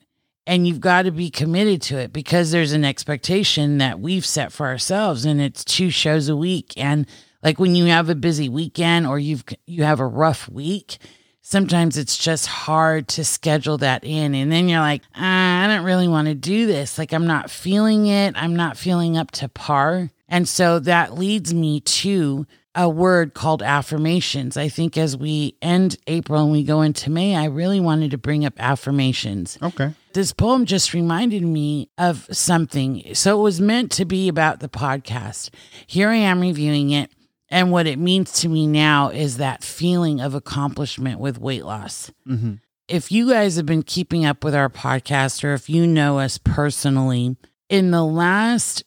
and 0.46 0.68
you've 0.68 0.82
got 0.82 1.04
to 1.04 1.12
be 1.12 1.30
committed 1.30 1.82
to 1.84 1.98
it 1.98 2.12
because 2.12 2.52
there's 2.52 2.74
an 2.74 2.86
expectation 2.86 3.78
that 3.78 4.00
we've 4.00 4.26
set 4.26 4.52
for 4.52 4.68
ourselves 4.68 5.26
and 5.26 5.42
it's 5.42 5.64
two 5.64 5.90
shows 5.90 6.30
a 6.30 6.36
week. 6.36 6.74
And 6.78 7.08
like 7.42 7.60
when 7.60 7.76
you 7.76 7.86
have 7.86 8.10
a 8.10 8.16
busy 8.16 8.50
weekend 8.50 9.08
or 9.08 9.20
you've 9.20 9.44
you 9.66 9.84
have 9.84 10.00
a 10.00 10.08
rough 10.08 10.50
week 10.50 10.98
sometimes 11.46 11.98
it's 11.98 12.18
just 12.18 12.48
hard 12.48 13.08
to 13.10 13.24
schedule 13.24 13.78
that 13.78 14.04
in. 14.06 14.34
And 14.34 14.52
then 14.52 14.70
you're 14.70 14.80
like 14.80 15.04
ah, 15.16 15.64
i 15.64 15.68
don't 15.68 15.86
really 15.86 16.08
want 16.08 16.28
to 16.28 16.36
do 16.36 16.66
this. 16.66 16.98
Like 16.98 17.14
i'm 17.14 17.28
not 17.28 17.50
feeling 17.50 18.08
it. 18.08 18.34
I'm 18.36 18.56
not 18.56 18.78
feeling 18.78 19.18
up 19.18 19.32
to 19.32 19.50
par. 19.50 20.10
And 20.28 20.48
so 20.48 20.80
that 20.80 21.18
leads 21.18 21.54
me 21.54 21.82
to 21.82 22.48
a 22.76 22.90
word 22.90 23.34
called 23.34 23.62
affirmations. 23.62 24.58
I 24.58 24.68
think 24.68 24.98
as 24.98 25.16
we 25.16 25.56
end 25.62 25.98
April 26.08 26.44
and 26.44 26.52
we 26.52 26.64
go 26.64 26.82
into 26.82 27.10
May, 27.10 27.36
I 27.36 27.46
really 27.46 27.80
wanted 27.80 28.12
to 28.12 28.18
bring 28.18 28.46
up 28.46 28.54
affirmations. 28.58 29.58
Okay. 29.62 29.94
This 30.14 30.34
poem 30.34 30.66
just 30.66 30.94
reminded 30.94 31.44
me 31.44 31.90
of 31.98 32.28
something. 32.32 33.14
So 33.14 33.40
it 33.40 33.44
was 33.44 33.62
meant 33.62 33.92
to 33.94 34.06
be 34.06 34.28
about 34.28 34.60
the 34.60 34.70
podcast. 34.70 35.50
Here 35.88 36.10
I 36.10 36.16
am 36.16 36.42
reviewing 36.42 36.92
it. 36.92 37.12
And 37.50 37.72
what 37.72 37.86
it 37.86 38.00
means 38.00 38.32
to 38.42 38.50
me 38.50 38.66
now 38.66 39.10
is 39.10 39.38
that 39.38 39.64
feeling 39.64 40.20
of 40.20 40.34
accomplishment 40.34 41.20
with 41.20 41.40
weight 41.40 41.66
loss. 41.66 42.12
Mm-hmm. 42.28 42.54
If 42.88 43.12
you 43.12 43.30
guys 43.30 43.56
have 43.58 43.68
been 43.68 43.84
keeping 43.84 44.26
up 44.26 44.44
with 44.44 44.56
our 44.56 44.70
podcast 44.70 45.44
or 45.44 45.54
if 45.54 45.70
you 45.70 45.86
know 45.86 46.18
us 46.20 46.40
personally, 46.40 47.38
in 47.70 47.92
the 47.92 48.04
last 48.04 48.84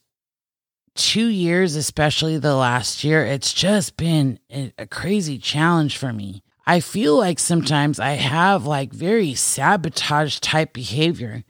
two 0.96 1.26
years, 1.26 1.76
especially 1.76 2.38
the 2.38 2.54
last 2.54 3.04
year, 3.04 3.24
it's 3.24 3.52
just 3.52 3.96
been 3.96 4.38
a, 4.50 4.86
crazy 4.86 5.38
challenge 5.38 5.96
for 5.96 6.12
me. 6.12 6.42
I 6.66 6.80
feel 6.80 7.16
like 7.16 7.38
sometimes 7.38 8.00
I 8.00 8.10
have 8.10 8.66
like 8.66 8.92
very 8.92 9.34
sabotage 9.34 10.40
type 10.40 10.72
behavior 10.72 11.44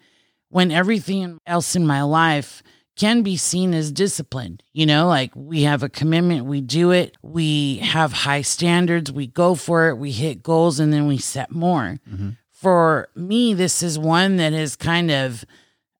when 0.51 0.71
everything 0.71 1.39
else 1.47 1.75
in 1.75 1.87
my 1.87 2.03
life 2.03 2.63
can 2.97 3.23
be 3.23 3.37
seen 3.37 3.75
as 3.75 3.93
disciplined. 3.93 4.63
You 4.73 4.87
know, 4.87 5.07
like 5.07 5.31
we 5.35 5.63
have 5.63 5.83
a 5.83 5.89
commitment, 5.89 6.47
we 6.47 6.61
do 6.61 6.91
it, 6.91 7.17
we 7.23 7.77
have 7.79 8.13
high 8.13 8.43
standards, 8.43 9.13
we 9.13 9.27
go 9.27 9.55
for 9.55 9.89
it, 9.89 9.97
we 9.97 10.13
hit 10.13 10.43
goals, 10.43 10.81
and 10.81 10.93
then 10.93 11.07
we 11.07 11.19
set 11.19 11.51
more. 11.51 11.99
Mm-hmm. 12.11 12.31
For 12.53 13.09
me, 13.15 13.55
this 13.55 13.83
is 13.83 13.99
one 13.99 14.37
that 14.37 14.53
is 14.53 14.77
kind 14.77 15.11
of 15.11 15.45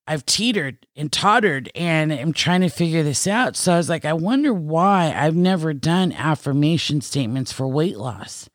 I've 0.07 0.25
teetered 0.25 0.87
and 0.95 1.11
tottered 1.11 1.69
and 1.75 2.13
I'm 2.13 2.33
trying 2.33 2.61
to 2.61 2.69
figure 2.69 3.03
this 3.03 3.27
out. 3.27 3.55
So 3.55 3.73
I 3.73 3.77
was 3.77 3.89
like, 3.89 4.05
I 4.05 4.13
wonder 4.13 4.53
why 4.53 5.13
I've 5.15 5.35
never 5.35 5.73
done 5.73 6.13
affirmation 6.13 7.01
statements 7.01 7.51
for 7.51 7.67
weight 7.67 7.97
loss. 7.97 8.49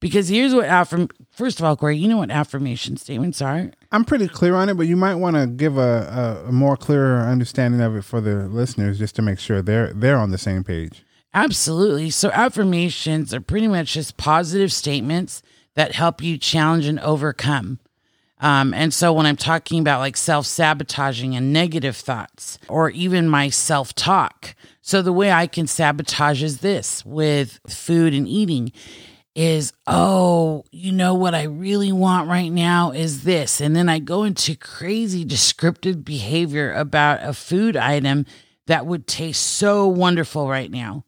Because 0.00 0.28
here's 0.28 0.54
what 0.54 0.66
affirm 0.68 1.08
first 1.30 1.58
of 1.58 1.64
all, 1.64 1.76
Kory, 1.76 1.96
you 1.96 2.08
know 2.08 2.18
what 2.18 2.30
affirmation 2.30 2.96
statements 2.96 3.40
are? 3.40 3.70
I'm 3.90 4.04
pretty 4.04 4.28
clear 4.28 4.54
on 4.54 4.68
it, 4.68 4.74
but 4.76 4.86
you 4.86 4.96
might 4.96 5.14
want 5.14 5.36
to 5.36 5.46
give 5.46 5.78
a, 5.78 6.42
a, 6.44 6.48
a 6.48 6.52
more 6.52 6.76
clearer 6.76 7.20
understanding 7.20 7.80
of 7.80 7.96
it 7.96 8.02
for 8.02 8.20
the 8.20 8.46
listeners, 8.48 8.98
just 8.98 9.16
to 9.16 9.22
make 9.22 9.38
sure 9.38 9.62
they're 9.62 9.94
they're 9.94 10.18
on 10.18 10.30
the 10.30 10.36
same 10.36 10.62
page. 10.62 11.04
Absolutely. 11.32 12.10
So 12.10 12.30
affirmations 12.32 13.32
are 13.32 13.40
pretty 13.40 13.66
much 13.66 13.94
just 13.94 14.18
positive 14.18 14.72
statements 14.72 15.42
that 15.74 15.94
help 15.94 16.22
you 16.22 16.36
challenge 16.36 16.86
and 16.86 17.00
overcome. 17.00 17.78
Um, 18.40 18.74
and 18.74 18.92
so 18.92 19.12
when 19.12 19.26
I'm 19.26 19.36
talking 19.36 19.80
about 19.80 20.00
like 20.00 20.16
self 20.16 20.46
sabotaging 20.46 21.34
and 21.36 21.52
negative 21.52 21.96
thoughts, 21.96 22.58
or 22.68 22.90
even 22.90 23.28
my 23.28 23.48
self 23.48 23.94
talk, 23.94 24.54
so 24.82 25.00
the 25.00 25.12
way 25.12 25.32
I 25.32 25.46
can 25.46 25.66
sabotage 25.66 26.42
is 26.42 26.58
this 26.58 27.04
with 27.06 27.60
food 27.66 28.12
and 28.12 28.28
eating 28.28 28.72
is, 29.34 29.72
oh, 29.86 30.64
you 30.70 30.92
know 30.92 31.14
what 31.14 31.34
I 31.34 31.44
really 31.44 31.90
want 31.90 32.28
right 32.28 32.50
now 32.50 32.92
is 32.92 33.24
this. 33.24 33.60
And 33.60 33.74
then 33.74 33.88
I 33.88 33.98
go 33.98 34.22
into 34.22 34.54
crazy 34.54 35.24
descriptive 35.24 36.04
behavior 36.04 36.72
about 36.72 37.20
a 37.22 37.32
food 37.32 37.76
item 37.76 38.26
that 38.66 38.86
would 38.86 39.06
taste 39.06 39.42
so 39.42 39.88
wonderful 39.88 40.48
right 40.48 40.70
now. 40.70 41.04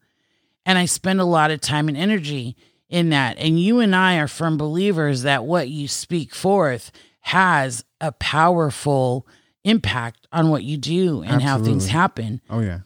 And 0.64 0.78
I 0.78 0.86
spend 0.86 1.20
a 1.20 1.24
lot 1.24 1.50
of 1.50 1.60
time 1.60 1.88
and 1.88 1.96
energy 1.96 2.56
in 2.88 3.10
that. 3.10 3.38
And 3.38 3.60
you 3.60 3.80
and 3.80 3.94
I 3.94 4.16
are 4.16 4.28
firm 4.28 4.56
believers 4.56 5.22
that 5.22 5.44
what 5.44 5.68
you 5.68 5.86
speak 5.86 6.34
forth 6.34 6.90
has 7.26 7.84
a 8.00 8.12
powerful 8.12 9.26
impact 9.64 10.28
on 10.30 10.48
what 10.48 10.62
you 10.62 10.76
do 10.76 11.24
and 11.24 11.42
how 11.42 11.60
things 11.60 11.88
happen. 11.88 12.40
Oh 12.48 12.60
yeah. 12.60 12.80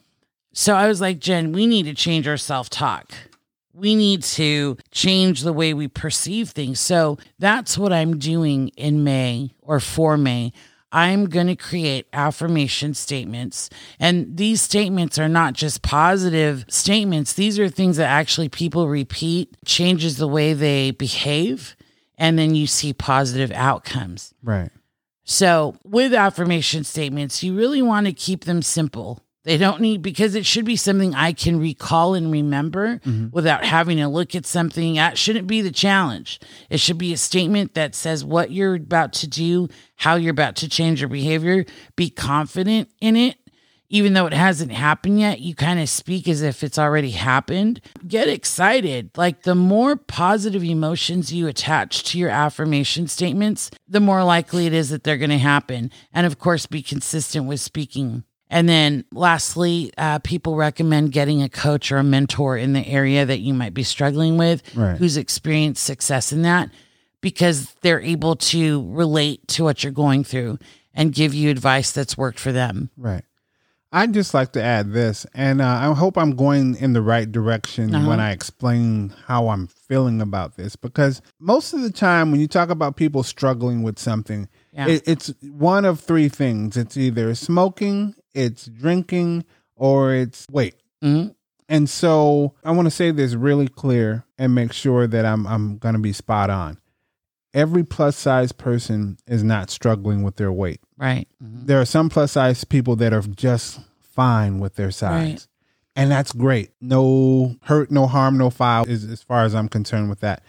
So 0.54 0.74
I 0.74 0.88
was 0.88 0.98
like, 0.98 1.18
Gen, 1.18 1.52
we 1.52 1.66
need 1.66 1.82
to 1.82 1.92
change 1.92 2.26
our 2.26 2.38
self 2.38 2.70
talk. 2.70 3.12
We 3.74 3.94
need 3.94 4.22
to 4.22 4.78
change 4.92 5.42
the 5.42 5.52
way 5.52 5.74
we 5.74 5.88
perceive 5.88 6.48
things. 6.48 6.80
So 6.80 7.18
that's 7.38 7.76
what 7.76 7.92
I'm 7.92 8.18
doing 8.18 8.68
in 8.78 9.04
May 9.04 9.50
or 9.60 9.78
for 9.78 10.16
May. 10.16 10.54
I'm 10.90 11.26
going 11.26 11.48
to 11.48 11.54
create 11.54 12.06
affirmation 12.14 12.94
statements. 12.94 13.68
And 13.98 14.38
these 14.38 14.62
statements 14.62 15.18
are 15.18 15.28
not 15.28 15.52
just 15.52 15.82
positive 15.82 16.64
statements, 16.66 17.34
these 17.34 17.58
are 17.58 17.68
things 17.68 17.98
that 17.98 18.08
actually 18.08 18.48
people 18.48 18.88
repeat, 18.88 19.54
changes 19.66 20.16
the 20.16 20.26
way 20.26 20.54
they 20.54 20.92
behave, 20.92 21.76
and 22.20 22.38
then 22.38 22.54
you 22.54 22.68
see 22.68 22.92
positive 22.92 23.50
outcomes. 23.50 24.32
Right. 24.42 24.70
So, 25.24 25.76
with 25.84 26.12
affirmation 26.12 26.84
statements, 26.84 27.42
you 27.42 27.56
really 27.56 27.82
want 27.82 28.06
to 28.06 28.12
keep 28.12 28.44
them 28.44 28.62
simple. 28.62 29.24
They 29.44 29.56
don't 29.56 29.80
need 29.80 30.02
because 30.02 30.34
it 30.34 30.44
should 30.44 30.66
be 30.66 30.76
something 30.76 31.14
I 31.14 31.32
can 31.32 31.58
recall 31.58 32.14
and 32.14 32.30
remember 32.30 32.98
mm-hmm. 32.98 33.28
without 33.32 33.64
having 33.64 33.96
to 33.96 34.06
look 34.06 34.34
at 34.34 34.44
something. 34.44 34.96
That 34.96 35.16
shouldn't 35.16 35.46
be 35.46 35.62
the 35.62 35.70
challenge. 35.70 36.40
It 36.68 36.78
should 36.78 36.98
be 36.98 37.14
a 37.14 37.16
statement 37.16 37.74
that 37.74 37.94
says 37.94 38.22
what 38.22 38.50
you're 38.50 38.74
about 38.74 39.14
to 39.14 39.26
do, 39.26 39.68
how 39.96 40.16
you're 40.16 40.32
about 40.32 40.56
to 40.56 40.68
change 40.68 41.00
your 41.00 41.08
behavior. 41.08 41.64
Be 41.96 42.10
confident 42.10 42.90
in 43.00 43.16
it. 43.16 43.36
Even 43.92 44.12
though 44.12 44.26
it 44.26 44.32
hasn't 44.32 44.70
happened 44.70 45.18
yet, 45.18 45.40
you 45.40 45.52
kind 45.54 45.80
of 45.80 45.88
speak 45.88 46.28
as 46.28 46.42
if 46.42 46.62
it's 46.62 46.78
already 46.78 47.10
happened. 47.10 47.80
Get 48.06 48.28
excited. 48.28 49.10
Like 49.16 49.42
the 49.42 49.56
more 49.56 49.96
positive 49.96 50.62
emotions 50.62 51.32
you 51.32 51.48
attach 51.48 52.04
to 52.04 52.18
your 52.18 52.30
affirmation 52.30 53.08
statements, 53.08 53.68
the 53.88 53.98
more 53.98 54.22
likely 54.22 54.66
it 54.66 54.72
is 54.72 54.90
that 54.90 55.02
they're 55.02 55.16
going 55.18 55.30
to 55.30 55.38
happen. 55.38 55.90
And 56.12 56.24
of 56.24 56.38
course, 56.38 56.66
be 56.66 56.82
consistent 56.82 57.46
with 57.46 57.60
speaking. 57.60 58.22
And 58.48 58.68
then 58.68 59.04
lastly, 59.12 59.92
uh, 59.98 60.20
people 60.20 60.54
recommend 60.54 61.10
getting 61.12 61.42
a 61.42 61.48
coach 61.48 61.90
or 61.90 61.98
a 61.98 62.04
mentor 62.04 62.56
in 62.56 62.72
the 62.72 62.86
area 62.86 63.26
that 63.26 63.40
you 63.40 63.54
might 63.54 63.74
be 63.74 63.82
struggling 63.82 64.36
with 64.38 64.62
Right. 64.76 64.98
who's 64.98 65.16
experienced 65.16 65.82
success 65.84 66.32
in 66.32 66.42
that 66.42 66.70
because 67.20 67.74
they're 67.82 68.00
able 68.00 68.36
to 68.36 68.88
relate 68.92 69.46
to 69.48 69.64
what 69.64 69.82
you're 69.82 69.92
going 69.92 70.22
through 70.24 70.58
and 70.94 71.12
give 71.12 71.34
you 71.34 71.50
advice 71.50 71.90
that's 71.92 72.16
worked 72.16 72.38
for 72.40 72.50
them. 72.52 72.90
Right. 72.96 73.22
I'd 73.92 74.14
just 74.14 74.34
like 74.34 74.52
to 74.52 74.62
add 74.62 74.92
this, 74.92 75.26
and 75.34 75.60
uh, 75.60 75.66
I 75.66 75.92
hope 75.94 76.16
I'm 76.16 76.36
going 76.36 76.76
in 76.76 76.92
the 76.92 77.02
right 77.02 77.30
direction 77.30 77.92
Uh-huh. 77.94 78.08
when 78.08 78.20
I 78.20 78.30
explain 78.30 79.12
how 79.26 79.48
I'm 79.48 79.66
feeling 79.66 80.20
about 80.20 80.56
this. 80.56 80.76
Because 80.76 81.20
most 81.40 81.72
of 81.72 81.82
the 81.82 81.90
time, 81.90 82.30
when 82.30 82.40
you 82.40 82.46
talk 82.46 82.70
about 82.70 82.94
people 82.96 83.22
struggling 83.24 83.82
with 83.82 83.98
something, 83.98 84.48
Yeah. 84.72 84.86
it, 84.86 85.02
it's 85.06 85.32
one 85.42 85.84
of 85.84 85.98
three 85.98 86.28
things 86.28 86.76
it's 86.76 86.96
either 86.96 87.34
smoking, 87.34 88.14
it's 88.32 88.66
drinking, 88.66 89.44
or 89.74 90.14
it's 90.14 90.46
weight. 90.50 90.76
Mhm. 91.02 91.34
And 91.68 91.88
so 91.90 92.54
I 92.64 92.70
want 92.72 92.86
to 92.86 92.90
say 92.90 93.10
this 93.10 93.34
really 93.34 93.66
clear 93.68 94.24
and 94.38 94.54
make 94.54 94.72
sure 94.72 95.06
that 95.08 95.24
I'm 95.24 95.46
I'm 95.48 95.78
going 95.78 95.94
to 95.94 96.00
be 96.00 96.12
spot 96.12 96.48
on. 96.50 96.78
Every 97.52 97.82
plus 97.84 98.16
size 98.16 98.52
person 98.52 99.18
is 99.26 99.42
not 99.42 99.70
struggling 99.70 100.22
with 100.22 100.36
their 100.36 100.52
weight 100.52 100.80
Right. 100.96 101.26
Mhm. 101.42 101.66
there 101.66 101.80
are 101.80 101.84
some 101.86 102.08
plus 102.08 102.32
size 102.32 102.62
people 102.64 102.94
that 102.96 103.12
are 103.12 103.22
just 103.22 103.80
fine 103.98 104.58
with 104.60 104.76
their 104.76 104.90
size. 104.90 105.28
Right. 105.30 105.46
And 105.96 106.10
that's 106.10 106.32
great. 106.32 106.70
No 106.80 107.56
hurt, 107.62 107.90
no 107.90 108.06
harm, 108.06 108.38
no 108.38 108.50
foul 108.50 108.84
is 108.88 109.04
as 109.04 109.22
far 109.22 109.44
as 109.44 109.54
I'm 109.54 109.68
concerned 109.68 110.08
with 110.08 110.20
that. 110.20 110.42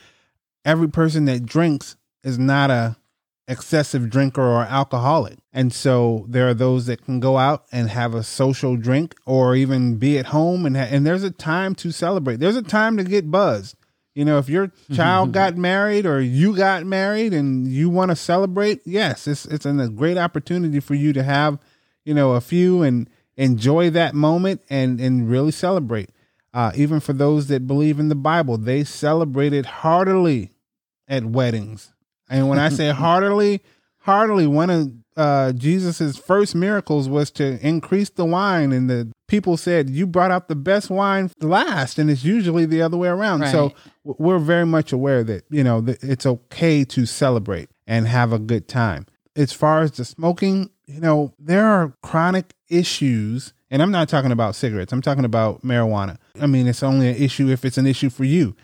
Every 0.63 0.87
person 0.87 1.25
that 1.25 1.45
drinks 1.45 1.95
is 2.23 2.37
not 2.37 2.69
a 2.69 2.95
excessive 3.47 4.09
drinker 4.09 4.41
or 4.41 4.61
alcoholic. 4.63 5.39
And 5.51 5.73
so 5.73 6.25
there 6.29 6.47
are 6.47 6.53
those 6.53 6.85
that 6.85 7.03
can 7.03 7.19
go 7.19 7.37
out 7.37 7.65
and 7.71 7.89
have 7.89 8.13
a 8.13 8.23
social 8.23 8.77
drink 8.77 9.15
or 9.25 9.55
even 9.55 9.97
be 9.97 10.17
at 10.17 10.27
home 10.27 10.65
and 10.65 10.77
ha- 10.77 10.87
and 10.89 11.05
there's 11.05 11.23
a 11.23 11.31
time 11.31 11.75
to 11.75 11.91
celebrate. 11.91 12.39
There's 12.39 12.55
a 12.55 12.61
time 12.61 12.95
to 12.97 13.03
get 13.03 13.29
buzzed. 13.31 13.75
You 14.13 14.25
know, 14.25 14.37
if 14.37 14.49
your 14.49 14.71
child 14.93 15.31
got 15.41 15.55
married 15.55 16.05
or 16.05 16.19
you 16.19 16.55
got 16.55 16.85
married 16.85 17.33
and 17.33 17.67
you 17.67 17.89
want 17.89 18.11
to 18.11 18.15
celebrate, 18.15 18.81
yes, 18.85 19.27
it's 19.27 19.45
it's 19.45 19.65
a 19.65 19.89
great 19.89 20.17
opportunity 20.17 20.79
for 20.79 20.95
you 20.95 21.13
to 21.13 21.23
have, 21.23 21.59
you 22.03 22.13
know, 22.13 22.33
a 22.33 22.41
few 22.41 22.81
and 22.81 23.09
enjoy 23.37 23.89
that 23.91 24.13
moment 24.13 24.61
and 24.69 24.99
and 24.99 25.29
really 25.29 25.51
celebrate. 25.51 26.09
Uh, 26.53 26.71
even 26.75 26.99
for 26.99 27.13
those 27.13 27.47
that 27.47 27.65
believe 27.65 27.99
in 27.99 28.09
the 28.09 28.15
Bible, 28.15 28.57
they 28.57 28.83
celebrated 28.83 29.65
heartily 29.65 30.51
at 31.07 31.23
weddings. 31.23 31.93
And 32.29 32.49
when 32.49 32.59
I 32.59 32.67
say 32.69 32.89
heartily, 32.91 33.61
heartily, 34.01 34.47
one 34.47 34.69
of 34.69 34.91
uh, 35.17 35.51
Jesus's 35.51 36.17
first 36.17 36.55
miracles 36.55 37.09
was 37.09 37.31
to 37.31 37.59
increase 37.65 38.09
the 38.09 38.25
wine, 38.25 38.71
and 38.71 38.89
the 38.89 39.11
people 39.27 39.57
said, 39.57 39.89
"You 39.89 40.07
brought 40.07 40.31
out 40.31 40.47
the 40.47 40.55
best 40.55 40.89
wine 40.89 41.29
last," 41.41 41.99
and 41.99 42.09
it's 42.09 42.23
usually 42.23 42.65
the 42.65 42.81
other 42.81 42.97
way 42.97 43.09
around. 43.09 43.45
So 43.47 43.63
Right. 43.63 43.75
w- 44.05 44.15
we're 44.25 44.39
very 44.39 44.65
much 44.65 44.93
aware 44.93 45.23
that 45.25 45.43
you 45.49 45.63
know 45.63 45.81
that 45.81 46.01
it's 46.03 46.25
okay 46.25 46.83
to 46.85 47.05
celebrate 47.05 47.69
and 47.87 48.07
have 48.07 48.31
a 48.31 48.39
good 48.39 48.67
time. 48.67 49.05
As 49.35 49.51
far 49.51 49.81
as 49.81 49.91
the 49.91 50.05
smoking, 50.05 50.69
you 50.87 50.99
know, 51.01 51.33
there 51.37 51.65
are 51.65 51.93
chronic 52.01 52.53
issues, 52.69 53.53
and 53.69 53.81
I'm 53.81 53.91
not 53.91 54.07
talking 54.09 54.31
about 54.31 54.55
cigarettes. 54.55 54.93
I'm 54.93 55.01
talking 55.01 55.25
about 55.25 55.61
marijuana. 55.61 56.17
I 56.39 56.47
mean, 56.47 56.67
it's 56.67 56.83
only 56.83 57.09
an 57.09 57.15
issue 57.15 57.49
if 57.49 57.65
it's 57.65 57.77
an 57.77 57.85
issue 57.85 58.09
for 58.09 58.23
you. 58.23 58.55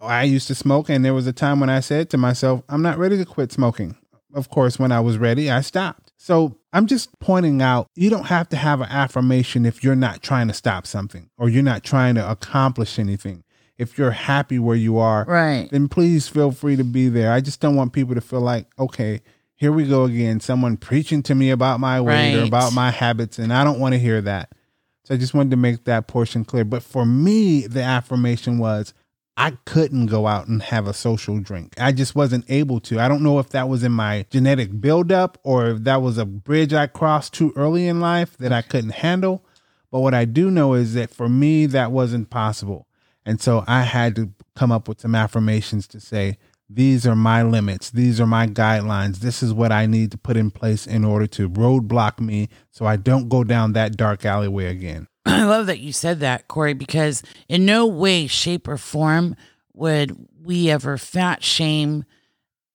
I 0.00 0.22
used 0.24 0.46
to 0.48 0.54
smoke, 0.54 0.88
and 0.88 1.04
there 1.04 1.14
was 1.14 1.26
a 1.26 1.32
time 1.32 1.58
when 1.60 1.70
I 1.70 1.80
said 1.80 2.10
to 2.10 2.16
myself, 2.18 2.62
I'm 2.68 2.82
not 2.82 2.98
ready 2.98 3.16
to 3.16 3.24
quit 3.24 3.50
smoking. 3.52 3.96
Of 4.34 4.50
course, 4.50 4.78
when 4.78 4.92
I 4.92 5.00
was 5.00 5.18
ready, 5.18 5.50
I 5.50 5.60
stopped. 5.62 6.12
So 6.16 6.58
I'm 6.72 6.86
just 6.86 7.18
pointing 7.20 7.62
out 7.62 7.88
you 7.94 8.10
don't 8.10 8.26
have 8.26 8.48
to 8.50 8.56
have 8.56 8.80
an 8.80 8.88
affirmation 8.90 9.64
if 9.64 9.82
you're 9.82 9.96
not 9.96 10.22
trying 10.22 10.48
to 10.48 10.54
stop 10.54 10.86
something 10.86 11.30
or 11.38 11.48
you're 11.48 11.62
not 11.62 11.82
trying 11.82 12.14
to 12.16 12.30
accomplish 12.30 12.98
anything. 12.98 13.44
If 13.78 13.96
you're 13.96 14.10
happy 14.10 14.58
where 14.58 14.76
you 14.76 14.98
are, 14.98 15.24
Right. 15.26 15.68
then 15.70 15.88
please 15.88 16.26
feel 16.28 16.50
free 16.50 16.76
to 16.76 16.84
be 16.84 17.08
there. 17.08 17.32
I 17.32 17.40
just 17.40 17.60
don't 17.60 17.76
want 17.76 17.92
people 17.92 18.14
to 18.16 18.20
feel 18.20 18.40
like, 18.40 18.66
okay, 18.78 19.20
here 19.54 19.70
we 19.72 19.86
go 19.86 20.04
again. 20.04 20.40
Someone 20.40 20.76
preaching 20.76 21.22
to 21.24 21.34
me 21.34 21.50
about 21.50 21.78
my 21.80 22.00
weight 22.00 22.34
or 22.36 22.42
about 22.44 22.72
my 22.74 22.90
habits, 22.90 23.38
and 23.38 23.52
I 23.52 23.62
don't 23.64 23.78
want 23.80 23.94
to 23.94 23.98
hear 23.98 24.20
that. 24.22 24.52
So 25.04 25.14
I 25.14 25.16
just 25.16 25.32
wanted 25.32 25.50
to 25.50 25.56
make 25.56 25.84
that 25.84 26.06
portion 26.08 26.44
clear. 26.44 26.64
But 26.64 26.82
for 26.82 27.06
me, 27.06 27.66
the 27.66 27.82
affirmation 27.82 28.58
was 28.58 28.92
I 29.38 29.52
couldn't 29.66 30.06
go 30.06 30.26
out 30.26 30.48
and 30.48 30.60
have 30.64 30.88
a 30.88 30.92
social 30.92 31.38
drink. 31.38 31.74
I 31.78 31.92
just 31.92 32.16
wasn't 32.16 32.44
able 32.48 32.80
to. 32.80 32.98
I 32.98 33.06
don't 33.06 33.22
know 33.22 33.38
if 33.38 33.50
that 33.50 33.68
was 33.68 33.84
in 33.84 33.92
my 33.92 34.26
genetic 34.30 34.80
buildup 34.80 35.38
or 35.44 35.68
if 35.68 35.84
that 35.84 36.02
was 36.02 36.18
a 36.18 36.24
bridge 36.24 36.74
I 36.74 36.88
crossed 36.88 37.34
too 37.34 37.52
early 37.54 37.86
in 37.86 38.00
life 38.00 38.36
that 38.38 38.52
I 38.52 38.62
couldn't 38.62 38.94
handle. 38.94 39.44
But 39.92 40.00
what 40.00 40.12
I 40.12 40.24
do 40.24 40.50
know 40.50 40.74
is 40.74 40.94
that 40.94 41.14
for 41.14 41.28
me, 41.28 41.66
that 41.66 41.92
wasn't 41.92 42.30
possible. 42.30 42.88
And 43.24 43.40
so 43.40 43.62
I 43.68 43.82
had 43.82 44.16
to 44.16 44.32
come 44.56 44.72
up 44.72 44.88
with 44.88 45.00
some 45.00 45.14
affirmations 45.14 45.86
to 45.88 46.00
say, 46.00 46.36
these 46.68 47.06
are 47.06 47.16
my 47.16 47.44
limits. 47.44 47.90
These 47.90 48.20
are 48.20 48.26
my 48.26 48.48
guidelines. 48.48 49.18
This 49.20 49.40
is 49.40 49.54
what 49.54 49.70
I 49.70 49.86
need 49.86 50.10
to 50.10 50.18
put 50.18 50.36
in 50.36 50.50
place 50.50 50.84
in 50.84 51.04
order 51.04 51.28
to 51.28 51.48
roadblock 51.48 52.18
me 52.18 52.48
so 52.72 52.86
I 52.86 52.96
don't 52.96 53.28
go 53.28 53.44
down 53.44 53.72
that 53.74 53.96
dark 53.96 54.24
alleyway 54.24 54.66
again. 54.66 55.06
I 55.32 55.44
love 55.44 55.66
that 55.66 55.78
you 55.80 55.92
said 55.92 56.20
that, 56.20 56.48
Kory, 56.48 56.74
because 56.74 57.22
in 57.48 57.64
no 57.66 57.86
way, 57.86 58.26
shape, 58.26 58.66
or 58.68 58.76
form 58.78 59.36
would 59.74 60.16
we 60.42 60.70
ever 60.70 60.96
fat 60.98 61.42
shame, 61.44 62.04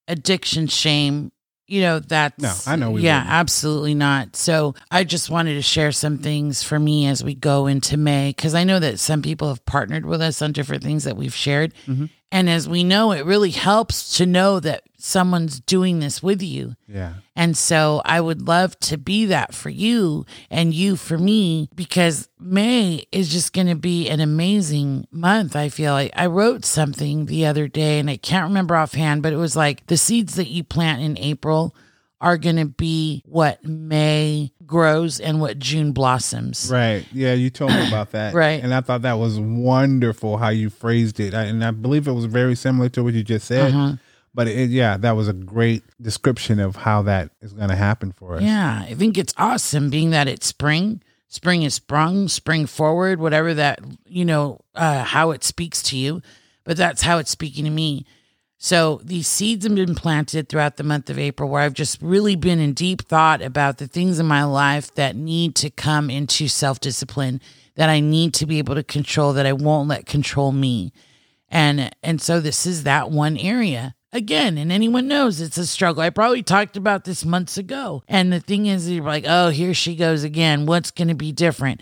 addiction 0.08 0.68
shame. 0.68 1.32
You 1.66 1.82
know, 1.82 2.00
that's 2.00 2.42
No, 2.42 2.54
I 2.72 2.76
know 2.76 2.92
we 2.92 3.02
yeah, 3.02 3.20
wouldn't. 3.20 3.34
absolutely 3.34 3.96
not. 3.96 4.36
So 4.36 4.76
I 4.92 5.06
just 5.06 5.30
wanted 5.30 5.56
to 5.56 5.62
share 5.62 5.92
some 5.94 6.18
things 6.18 6.62
for 6.62 6.78
me 6.78 7.08
as 7.08 7.24
we 7.24 7.36
go 7.36 7.68
into 7.68 7.96
May 7.98 8.30
because 8.30 8.54
I 8.54 8.64
know 8.66 8.80
that 8.80 9.00
some 9.00 9.22
people 9.22 9.48
have 9.48 9.66
partnered 9.66 10.06
with 10.06 10.22
us 10.22 10.42
on 10.42 10.52
different 10.52 10.84
things 10.84 11.06
that 11.06 11.16
we've 11.16 11.34
shared. 11.34 11.74
Mm-hmm. 11.88 12.06
And 12.34 12.50
as 12.50 12.68
we 12.68 12.84
know, 12.84 13.12
it 13.12 13.28
really 13.28 13.52
helps 13.52 14.18
to 14.18 14.26
know 14.26 14.60
that 14.60 14.82
someone's 14.98 15.60
doing 15.60 16.00
this 16.00 16.24
with 16.24 16.42
you. 16.42 16.76
Yeah. 16.88 17.14
And 17.36 17.56
so 17.56 18.02
I 18.06 18.20
would 18.22 18.48
love 18.48 18.80
to 18.80 18.98
be 18.98 19.28
that 19.28 19.54
for 19.54 19.70
you 19.70 20.26
and 20.50 20.74
you 20.74 20.96
for 20.96 21.20
me 21.20 21.70
because 21.76 22.30
May 22.40 23.06
is 23.12 23.30
just 23.30 23.54
going 23.54 23.68
to 23.68 23.76
be 23.76 24.10
an 24.10 24.20
amazing 24.20 25.06
month. 25.12 25.56
I 25.56 25.70
feel 25.70 25.94
like 25.94 26.12
I 26.16 26.26
wrote 26.26 26.66
something 26.66 27.28
the 27.28 27.46
other 27.46 27.68
day 27.68 28.00
and 28.00 28.10
I 28.10 28.18
can't 28.18 28.48
remember 28.48 28.76
offhand, 28.76 29.22
but 29.22 29.32
it 29.32 29.38
was 29.38 29.56
like 29.56 29.86
the 29.86 29.96
seeds 29.96 30.34
that 30.34 30.50
you 30.50 30.64
plant 30.64 31.04
in 31.04 31.20
April 31.20 31.76
are 32.24 32.38
going 32.38 32.56
to 32.56 32.66
be 32.66 33.22
what 33.26 33.64
May 33.66 34.54
grows 34.66 35.20
and 35.20 35.42
what 35.42 35.60
June 35.60 35.92
blossoms. 35.92 36.70
Right. 36.72 37.06
Yeah, 37.12 37.34
you 37.34 37.50
told 37.50 37.72
me 37.72 37.86
about 37.90 38.12
that. 38.12 38.34
Right. 38.34 38.64
And 38.64 38.74
I 38.74 38.80
thought 38.80 39.02
that 39.02 39.20
was 39.20 39.38
wonderful 39.40 40.38
how 40.38 40.48
you 40.48 40.70
phrased 40.70 41.20
it. 41.20 41.34
I, 41.34 41.44
and 41.44 41.64
I 41.64 41.72
believe 41.72 42.08
it 42.08 42.14
was 42.14 42.26
very 42.26 42.56
similar 42.56 42.88
to 42.90 43.04
what 43.04 43.14
you 43.14 43.24
just 43.24 43.46
said. 43.46 43.74
Uh-huh. 43.74 43.96
But 44.34 44.48
it, 44.48 44.70
yeah, 44.70 44.96
that 44.98 45.12
was 45.12 45.28
a 45.28 45.34
great 45.34 45.84
description 46.02 46.62
of 46.62 46.78
how 46.78 47.02
that 47.04 47.32
is 47.42 47.52
going 47.52 47.70
to 47.70 47.76
happen 47.76 48.14
for 48.14 48.38
us. 48.38 48.42
Yeah, 48.42 48.86
I 48.88 48.94
think 48.96 49.18
it's 49.18 49.34
awesome 49.38 49.90
being 49.90 50.12
that 50.12 50.30
it's 50.30 50.48
spring. 50.48 51.04
Spring 51.28 51.64
is 51.64 51.74
sprung, 51.74 52.30
spring 52.30 52.66
forward, 52.68 53.20
whatever 53.20 53.54
that, 53.54 53.82
you 54.08 54.24
know, 54.24 54.62
uh, 54.76 55.04
how 55.04 55.32
it 55.32 55.44
speaks 55.44 55.84
to 55.84 55.98
you. 55.98 56.22
But 56.64 56.78
that's 56.78 57.02
how 57.02 57.18
it's 57.18 57.32
speaking 57.32 57.66
to 57.66 57.70
me. 57.70 58.06
So 58.64 59.02
these 59.04 59.28
seeds 59.28 59.66
have 59.66 59.76
been 59.76 59.94
planted 59.94 60.48
throughout 60.48 60.78
the 60.78 60.86
month 60.86 61.10
of 61.10 61.20
April 61.20 61.50
where 61.50 61.64
I've 61.64 61.74
just 61.74 62.02
really 62.02 62.38
been 62.38 62.62
in 62.62 62.72
deep 62.72 63.02
thought 63.02 63.42
about 63.42 63.78
the 63.78 63.88
things 63.88 64.20
in 64.20 64.26
my 64.26 64.46
life 64.46 64.96
that 64.96 65.18
need 65.18 65.54
to 65.56 65.70
come 65.70 66.10
into 66.10 66.48
self 66.48 66.80
discipline, 66.80 67.42
that 67.76 67.90
I 67.90 68.00
need 68.00 68.34
to 68.36 68.46
be 68.46 68.60
able 68.60 68.76
to 68.76 68.84
control, 68.84 69.34
that 69.34 69.46
I 69.46 69.52
won't 69.52 69.90
let 69.90 70.06
control 70.06 70.54
me. 70.54 70.94
And 71.50 71.94
and 72.02 72.22
so 72.22 72.40
this 72.40 72.66
is 72.66 72.84
that 72.84 73.12
one 73.12 73.36
area. 73.36 73.96
Again, 74.14 74.58
and 74.58 74.72
anyone 74.72 75.10
knows 75.10 75.42
it's 75.42 75.58
a 75.58 75.66
struggle. 75.66 76.02
I 76.02 76.10
probably 76.10 76.42
talked 76.42 76.78
about 76.78 77.04
this 77.04 77.26
months 77.26 77.58
ago. 77.58 78.04
And 78.08 78.32
the 78.32 78.40
thing 78.40 78.68
is, 78.68 78.90
you're 78.90 79.04
like, 79.04 79.26
oh, 79.28 79.50
here 79.50 79.74
she 79.74 79.94
goes 79.98 80.24
again. 80.24 80.68
What's 80.68 80.92
going 80.92 81.10
to 81.10 81.16
be 81.16 81.34
different? 81.34 81.82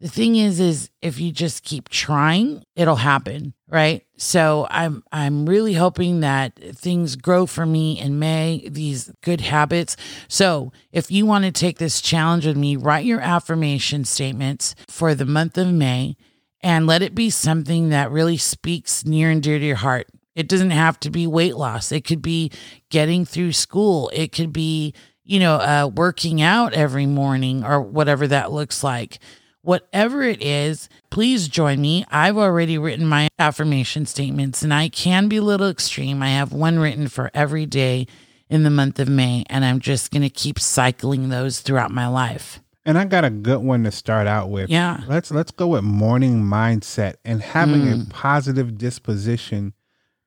The 0.00 0.08
thing 0.08 0.36
is, 0.36 0.60
is 0.60 0.90
if 1.02 1.20
you 1.20 1.30
just 1.30 1.62
keep 1.62 1.90
trying, 1.90 2.64
it'll 2.74 2.96
happen, 2.96 3.52
right? 3.68 4.02
So 4.16 4.66
I'm 4.70 5.04
I'm 5.12 5.44
really 5.44 5.74
hoping 5.74 6.20
that 6.20 6.58
things 6.74 7.16
grow 7.16 7.44
for 7.44 7.66
me 7.66 8.00
in 8.00 8.18
May, 8.18 8.66
these 8.66 9.12
good 9.20 9.42
habits. 9.42 9.98
So 10.26 10.72
if 10.90 11.10
you 11.10 11.26
want 11.26 11.44
to 11.44 11.52
take 11.52 11.76
this 11.76 12.00
challenge 12.00 12.46
with 12.46 12.56
me, 12.56 12.76
write 12.76 13.04
your 13.04 13.20
affirmation 13.20 14.06
statements 14.06 14.74
for 14.88 15.14
the 15.14 15.26
month 15.26 15.58
of 15.58 15.68
May 15.68 16.16
and 16.62 16.86
let 16.86 17.02
it 17.02 17.14
be 17.14 17.28
something 17.28 17.90
that 17.90 18.10
really 18.10 18.38
speaks 18.38 19.04
near 19.04 19.30
and 19.30 19.42
dear 19.42 19.58
to 19.58 19.64
your 19.64 19.76
heart. 19.76 20.08
It 20.34 20.48
doesn't 20.48 20.70
have 20.70 20.98
to 21.00 21.10
be 21.10 21.26
weight 21.26 21.56
loss. 21.56 21.92
It 21.92 22.06
could 22.06 22.22
be 22.22 22.50
getting 22.88 23.26
through 23.26 23.52
school. 23.52 24.10
It 24.14 24.32
could 24.32 24.52
be, 24.52 24.94
you 25.24 25.40
know, 25.40 25.56
uh, 25.56 25.90
working 25.94 26.40
out 26.40 26.72
every 26.72 27.06
morning 27.06 27.64
or 27.64 27.82
whatever 27.82 28.26
that 28.28 28.50
looks 28.50 28.82
like. 28.82 29.18
Whatever 29.62 30.22
it 30.22 30.42
is, 30.42 30.88
please 31.10 31.46
join 31.46 31.80
me. 31.82 32.04
I've 32.10 32.38
already 32.38 32.78
written 32.78 33.06
my 33.06 33.28
affirmation 33.38 34.06
statements 34.06 34.62
and 34.62 34.72
I 34.72 34.88
can 34.88 35.28
be 35.28 35.36
a 35.36 35.42
little 35.42 35.68
extreme. 35.68 36.22
I 36.22 36.30
have 36.30 36.52
one 36.52 36.78
written 36.78 37.08
for 37.08 37.30
every 37.34 37.66
day 37.66 38.06
in 38.48 38.62
the 38.64 38.70
month 38.70 38.98
of 38.98 39.08
May, 39.08 39.44
and 39.48 39.64
I'm 39.64 39.78
just 39.78 40.10
going 40.10 40.22
to 40.22 40.30
keep 40.30 40.58
cycling 40.58 41.28
those 41.28 41.60
throughout 41.60 41.92
my 41.92 42.08
life. 42.08 42.58
And 42.84 42.98
I 42.98 43.04
got 43.04 43.24
a 43.24 43.30
good 43.30 43.60
one 43.60 43.84
to 43.84 43.92
start 43.92 44.26
out 44.26 44.50
with. 44.50 44.70
Yeah. 44.70 45.02
Let's 45.06 45.30
let's 45.30 45.52
go 45.52 45.68
with 45.68 45.84
morning 45.84 46.42
mindset 46.42 47.14
and 47.24 47.42
having 47.42 47.82
Mm. 47.82 48.06
a 48.06 48.10
positive 48.10 48.76
disposition 48.78 49.74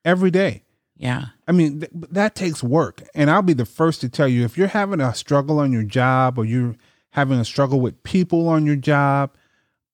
every 0.06 0.32
day. 0.32 0.64
Yeah. 0.96 1.26
I 1.48 1.52
mean, 1.52 1.80
th- 1.82 1.92
that 2.12 2.36
takes 2.36 2.64
work. 2.64 3.02
And 3.16 3.30
I'll 3.30 3.42
be 3.42 3.54
the 3.54 3.66
first 3.66 4.00
to 4.02 4.10
tell 4.10 4.28
you 4.28 4.46
if 4.46 4.58
you're 4.58 4.68
having 4.68 5.02
a 5.02 5.14
struggle 5.16 5.60
on 5.60 5.74
your 5.74 5.84
job 5.84 6.38
or 6.38 6.46
you're 6.46 6.76
having 7.14 7.40
a 7.40 7.46
struggle 7.46 7.80
with 7.80 8.02
people 8.02 8.50
on 8.50 8.66
your 8.66 8.76
job, 8.76 9.36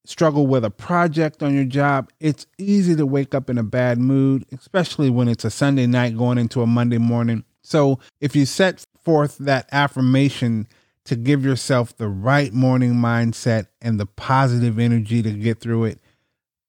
struggle 0.06 0.48
with 0.48 0.64
a 0.64 0.70
project 0.70 1.44
on 1.44 1.54
your 1.54 1.66
job, 1.66 2.10
it's 2.22 2.48
easy 2.58 2.96
to 2.96 3.06
wake 3.06 3.36
up 3.36 3.50
in 3.50 3.58
a 3.58 3.64
bad 3.64 4.00
mood, 4.00 4.46
especially 4.54 5.10
when 5.10 5.28
it's 5.28 5.44
a 5.44 5.52
Sunday 5.52 5.86
night 5.86 6.18
going 6.18 6.38
into 6.38 6.62
a 6.62 6.66
Monday 6.66 6.98
morning. 6.98 7.44
So 7.62 8.00
if 8.22 8.38
you 8.38 8.46
set 8.46 8.84
forth 9.04 9.38
that 9.40 9.68
affirmation 9.74 10.68
to 11.04 11.18
give 11.18 11.44
yourself 11.44 11.96
the 11.98 12.08
right 12.08 12.54
morning 12.54 12.94
mindset 12.94 13.68
and 13.82 14.00
the 14.00 14.06
positive 14.06 14.80
energy 14.80 15.22
to 15.22 15.32
get 15.32 15.60
through 15.60 15.86
it, 15.86 16.00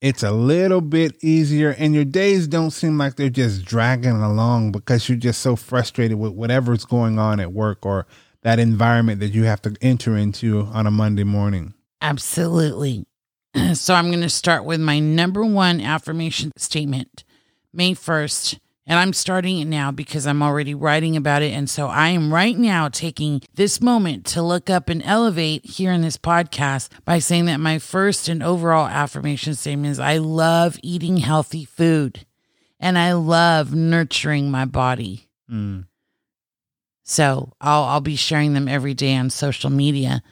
it's 0.01 0.25
a 0.25 0.33
little 0.33 0.81
bit 0.81 1.17
easier 1.23 1.77
and 1.79 1.95
your 1.95 2.05
days 2.05 2.49
don't 2.49 2.73
seem 2.73 2.99
like 2.99 3.15
they're 3.15 3.29
just 3.29 3.65
dragging 3.65 4.21
along 4.21 4.73
because 4.73 5.09
you're 5.09 5.19
just 5.19 5.43
so 5.43 5.55
frustrated 5.55 6.19
with 6.19 6.33
whatever's 6.33 6.85
going 6.85 7.21
on 7.21 7.39
at 7.39 7.53
work 7.53 7.87
or 7.87 8.07
that 8.43 8.59
environment 8.59 9.21
that 9.21 9.33
you 9.33 9.45
have 9.45 9.63
to 9.63 9.77
enter 9.81 10.17
into 10.17 10.63
on 10.73 10.87
a 10.87 10.91
Monday 10.91 11.25
morning. 11.25 11.75
Absolutely. 12.01 13.07
So 13.75 13.95
I'm 13.95 14.11
going 14.11 14.21
to 14.21 14.29
start 14.29 14.65
with 14.65 14.81
my 14.81 15.01
number 15.01 15.45
one 15.45 15.81
affirmation 15.81 16.53
statement, 16.57 17.25
May 17.73 17.95
1st. 17.95 18.61
And 18.87 18.99
I'm 18.99 19.13
starting 19.13 19.59
it 19.59 19.67
now 19.67 19.91
because 19.91 20.27
I'm 20.27 20.43
already 20.43 20.75
writing 20.75 21.17
about 21.17 21.43
it. 21.43 21.53
And 21.53 21.69
so 21.69 21.89
I 21.89 22.09
am 22.09 22.33
right 22.33 22.57
now 22.57 22.89
taking 22.89 23.41
this 23.55 23.81
moment 23.81 24.25
to 24.27 24.43
look 24.43 24.71
up 24.71 24.89
and 24.89 25.03
elevate 25.05 25.65
here 25.65 25.93
in 25.93 26.01
this 26.01 26.17
podcast 26.17 26.91
by 27.05 27.19
saying 27.19 27.47
that 27.47 27.59
my 27.59 27.79
first 27.79 28.29
and 28.29 28.43
overall 28.43 28.87
affirmation 28.87 29.55
statement 29.55 29.93
is 29.93 30.01
I 30.01 30.19
love 30.19 30.79
eating 30.83 31.19
healthy 31.19 31.65
food 31.65 32.27
and 32.81 32.97
I 32.99 33.13
love 33.13 33.75
nurturing 33.75 34.51
my 34.51 34.65
body. 34.65 35.29
Mm. 35.51 35.87
So 37.11 37.53
I'll 37.61 37.83
I'll 37.83 38.01
be 38.01 38.15
sharing 38.15 38.53
them 38.55 38.69
every 38.69 38.95
day 38.95 39.17
on 39.17 39.31
social 39.31 39.69
media. 39.69 40.23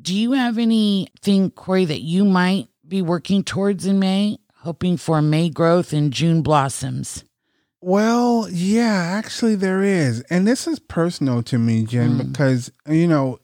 Do 0.00 0.14
you 0.14 0.30
have 0.30 0.58
anything, 0.58 1.50
Kory, 1.50 1.86
that 1.86 2.02
you 2.02 2.24
might 2.24 2.68
be 2.86 3.02
working 3.02 3.42
towards 3.42 3.84
in 3.84 3.98
May, 3.98 4.38
hoping 4.58 4.96
for 4.96 5.20
May 5.20 5.48
growth 5.48 5.92
and 5.92 6.12
June 6.12 6.40
blossoms? 6.40 7.24
Well, 7.80 8.46
yeah, 8.48 8.92
actually 9.18 9.56
there 9.56 9.82
is. 9.82 10.20
And 10.30 10.46
this 10.46 10.68
is 10.68 10.78
personal 10.78 11.42
to 11.42 11.58
me, 11.58 11.84
Gen, 11.84 12.12
Mm. 12.12 12.28
because, 12.30 12.70
you 12.88 13.08
know, 13.08 13.40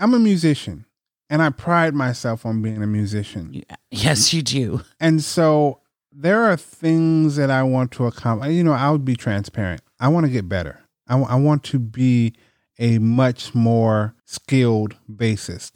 I'm 0.00 0.14
a 0.14 0.18
musician 0.18 0.86
and 1.28 1.42
I 1.42 1.50
pride 1.50 1.94
myself 1.94 2.46
on 2.46 2.62
being 2.62 2.82
a 2.82 2.86
musician. 2.86 3.62
Yes, 3.90 4.32
you 4.32 4.40
do. 4.40 4.80
And 4.98 5.22
so 5.22 5.80
there 6.10 6.44
are 6.44 6.56
things 6.56 7.36
that 7.36 7.50
I 7.50 7.64
want 7.64 7.90
to 7.92 8.06
accomplish. 8.06 8.54
You 8.54 8.64
know, 8.64 8.72
I 8.72 8.90
would 8.90 9.04
be 9.04 9.14
transparent. 9.14 9.82
I 10.00 10.08
want 10.08 10.24
to 10.24 10.32
get 10.32 10.48
better. 10.48 10.80
I, 11.08 11.18
I 11.18 11.34
want 11.36 11.64
to 11.64 11.78
be 11.78 12.34
a 12.78 12.98
much 12.98 13.54
more 13.54 14.14
skilled 14.24 14.96
bassist. 15.10 15.72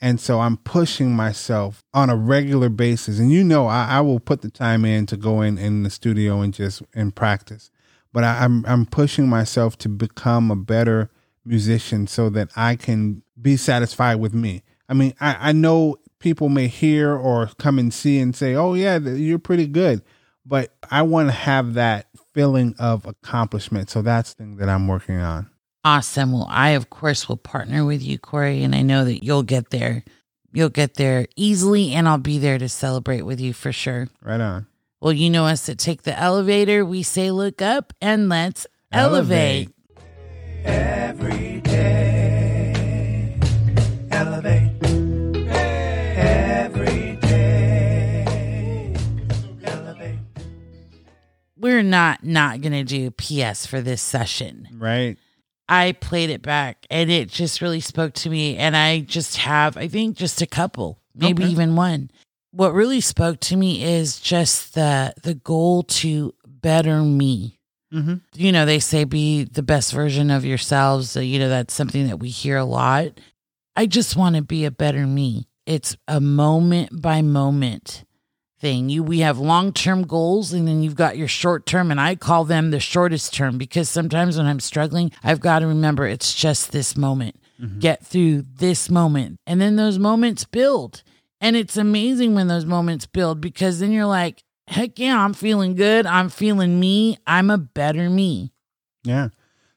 And 0.00 0.20
so 0.20 0.40
I'm 0.40 0.56
pushing 0.56 1.14
myself 1.14 1.84
on 1.94 2.10
a 2.10 2.16
regular 2.16 2.68
basis. 2.68 3.20
And 3.20 3.30
you 3.30 3.44
know, 3.44 3.68
I, 3.68 3.86
I 3.86 4.00
will 4.00 4.18
put 4.18 4.42
the 4.42 4.50
time 4.50 4.84
in 4.84 5.06
to 5.06 5.16
go 5.16 5.42
in, 5.42 5.58
in 5.58 5.84
the 5.84 5.90
studio 5.90 6.40
and 6.40 6.52
just 6.52 6.82
and 6.92 7.14
practice. 7.14 7.70
But 8.12 8.24
I, 8.24 8.44
I'm 8.44 8.66
I'm 8.66 8.84
pushing 8.84 9.28
myself 9.28 9.78
to 9.78 9.88
become 9.88 10.50
a 10.50 10.56
better 10.56 11.08
musician 11.44 12.06
so 12.06 12.28
that 12.30 12.50
I 12.56 12.76
can 12.76 13.22
be 13.40 13.56
satisfied 13.56 14.16
with 14.16 14.34
me. 14.34 14.62
I 14.88 14.94
mean, 14.94 15.14
I, 15.20 15.36
I 15.40 15.52
know 15.52 15.96
people 16.18 16.48
may 16.48 16.66
hear 16.66 17.12
or 17.12 17.50
come 17.58 17.78
and 17.78 17.94
see 17.94 18.18
and 18.18 18.34
say, 18.34 18.54
"Oh 18.54 18.74
yeah, 18.74 18.98
you're 18.98 19.38
pretty 19.38 19.68
good," 19.68 20.02
but 20.44 20.74
I 20.90 21.02
want 21.02 21.28
to 21.28 21.32
have 21.32 21.74
that 21.74 22.08
feeling 22.34 22.74
of 22.78 23.06
accomplishment. 23.06 23.90
So 23.90 24.02
that's 24.02 24.34
the 24.34 24.44
thing 24.44 24.56
that 24.56 24.68
I'm 24.68 24.88
working 24.88 25.18
on. 25.18 25.50
Awesome. 25.84 26.32
Well, 26.32 26.46
I, 26.48 26.70
of 26.70 26.90
course, 26.90 27.28
will 27.28 27.36
partner 27.36 27.84
with 27.84 28.02
you, 28.02 28.18
Kory, 28.18 28.62
and 28.62 28.74
I 28.74 28.82
know 28.82 29.04
that 29.04 29.24
you'll 29.24 29.42
get 29.42 29.70
there. 29.70 30.04
You'll 30.52 30.68
get 30.68 30.94
there 30.94 31.26
easily, 31.34 31.92
and 31.92 32.08
I'll 32.08 32.18
be 32.18 32.38
there 32.38 32.58
to 32.58 32.68
celebrate 32.68 33.22
with 33.22 33.40
you 33.40 33.52
for 33.52 33.72
sure. 33.72 34.08
Right 34.22 34.40
on. 34.40 34.66
Well, 35.00 35.12
you 35.12 35.30
know 35.30 35.46
us 35.46 35.68
at 35.68 35.78
Take 35.78 36.02
the 36.02 36.16
Elevator. 36.16 36.84
We 36.84 37.02
say 37.02 37.32
look 37.32 37.60
up 37.60 37.92
and 38.00 38.28
let's 38.28 38.66
elevate. 38.92 39.70
Every 40.62 41.60
day, 41.60 42.31
not 51.92 52.24
not 52.24 52.60
to 52.62 52.82
do 52.82 53.10
PS 53.12 53.66
for 53.66 53.80
this 53.80 54.02
session. 54.02 54.66
Right. 54.72 55.16
I 55.68 55.92
played 55.92 56.30
it 56.30 56.42
back 56.42 56.86
and 56.90 57.10
it 57.10 57.28
just 57.28 57.60
really 57.60 57.80
spoke 57.80 58.14
to 58.14 58.30
me. 58.30 58.56
And 58.56 58.76
I 58.76 59.00
just 59.00 59.36
have, 59.36 59.76
I 59.76 59.86
think, 59.86 60.16
just 60.16 60.42
a 60.42 60.46
couple, 60.46 60.98
maybe 61.14 61.44
Okay. 61.44 61.52
even 61.52 61.76
one. 61.76 62.10
What 62.50 62.74
really 62.74 63.00
spoke 63.00 63.38
to 63.40 63.56
me 63.56 63.84
is 63.84 64.18
just 64.18 64.74
the 64.74 65.14
the 65.22 65.34
goal 65.34 65.84
to 66.02 66.34
better 66.46 67.02
me. 67.02 67.58
Mm-hmm. 67.92 68.14
You 68.34 68.52
know, 68.52 68.64
they 68.64 68.78
say 68.78 69.04
be 69.04 69.44
the 69.44 69.62
best 69.62 69.92
version 69.92 70.30
of 70.30 70.44
yourselves. 70.44 71.10
So, 71.10 71.20
you 71.20 71.38
know, 71.38 71.50
that's 71.50 71.74
something 71.74 72.06
that 72.08 72.18
we 72.18 72.30
hear 72.30 72.56
a 72.56 72.64
lot. 72.64 73.20
I 73.76 73.86
just 73.86 74.16
want 74.16 74.36
to 74.36 74.42
be 74.42 74.64
a 74.64 74.70
better 74.70 75.06
me. 75.06 75.46
It's 75.66 75.96
a 76.08 76.20
moment 76.20 77.02
by 77.02 77.22
moment 77.22 78.04
thing. 78.62 78.88
You 78.88 79.02
we 79.02 79.18
have 79.18 79.38
long-term 79.38 80.04
goals 80.04 80.52
and 80.52 80.66
then 80.66 80.82
you've 80.82 80.94
got 80.94 81.18
your 81.18 81.28
short-term 81.28 81.90
and 81.90 82.00
I 82.00 82.14
call 82.14 82.44
them 82.44 82.70
the 82.70 82.80
shortest 82.80 83.34
term 83.34 83.58
because 83.58 83.90
sometimes 83.90 84.38
when 84.38 84.46
I'm 84.46 84.60
struggling, 84.60 85.10
I've 85.22 85.40
got 85.40 85.58
to 85.58 85.66
remember 85.66 86.06
it's 86.06 86.32
just 86.32 86.72
this 86.72 86.96
moment. 86.96 87.36
Get 87.78 88.04
through 88.04 88.44
this 88.56 88.90
moment. 88.90 89.38
And 89.46 89.60
then 89.60 89.76
those 89.76 89.98
moments 89.98 90.44
build. 90.44 91.02
And 91.40 91.54
it's 91.56 91.76
amazing 91.76 92.34
when 92.34 92.48
those 92.48 92.64
moments 92.64 93.06
build 93.06 93.40
because 93.40 93.80
then 93.80 93.92
you're 93.92 94.06
like, 94.06 94.42
heck 94.68 94.98
yeah, 94.98 95.22
I'm 95.24 95.34
feeling 95.34 95.74
good. 95.74 96.06
I'm 96.06 96.28
feeling 96.28 96.80
me. 96.80 97.18
I'm 97.26 97.50
a 97.50 97.58
better 97.58 98.08
me. 98.10 98.52
Yeah. 99.04 99.28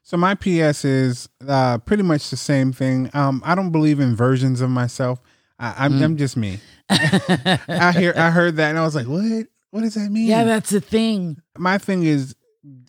So 0.04 0.17
my 0.17 0.36
PS 0.36 0.86
is 0.86 1.30
uh, 1.48 1.80
pretty 1.80 2.04
much 2.04 2.30
the 2.30 2.38
same 2.38 2.71
thing. 2.71 3.10
Um, 3.13 3.41
I 3.43 3.56
don't 3.56 3.71
believe 3.71 4.00
in 4.00 4.15
versions 4.15 4.62
of 4.62 4.69
myself. 4.69 5.19
I, 5.60 5.86
I'm, 5.86 5.94
Mm. 5.94 6.04
I'm 6.04 6.18
just 6.18 6.36
me. 6.38 6.60
I 6.89 7.94
hear 7.96 8.13
I 8.15 8.30
heard 8.30 8.58
that 8.58 8.70
and 8.70 8.80
I 8.80 8.84
was 8.84 8.96
like, 8.96 9.08
what? 9.08 9.48
What 9.72 9.82
does 9.82 9.96
that 9.96 10.10
mean? 10.12 10.28
Yeah, 10.28 10.44
that's 10.46 10.70
the 10.70 10.80
thing. 10.82 11.38
my 11.58 11.78
thing 11.78 12.04
is 12.04 12.36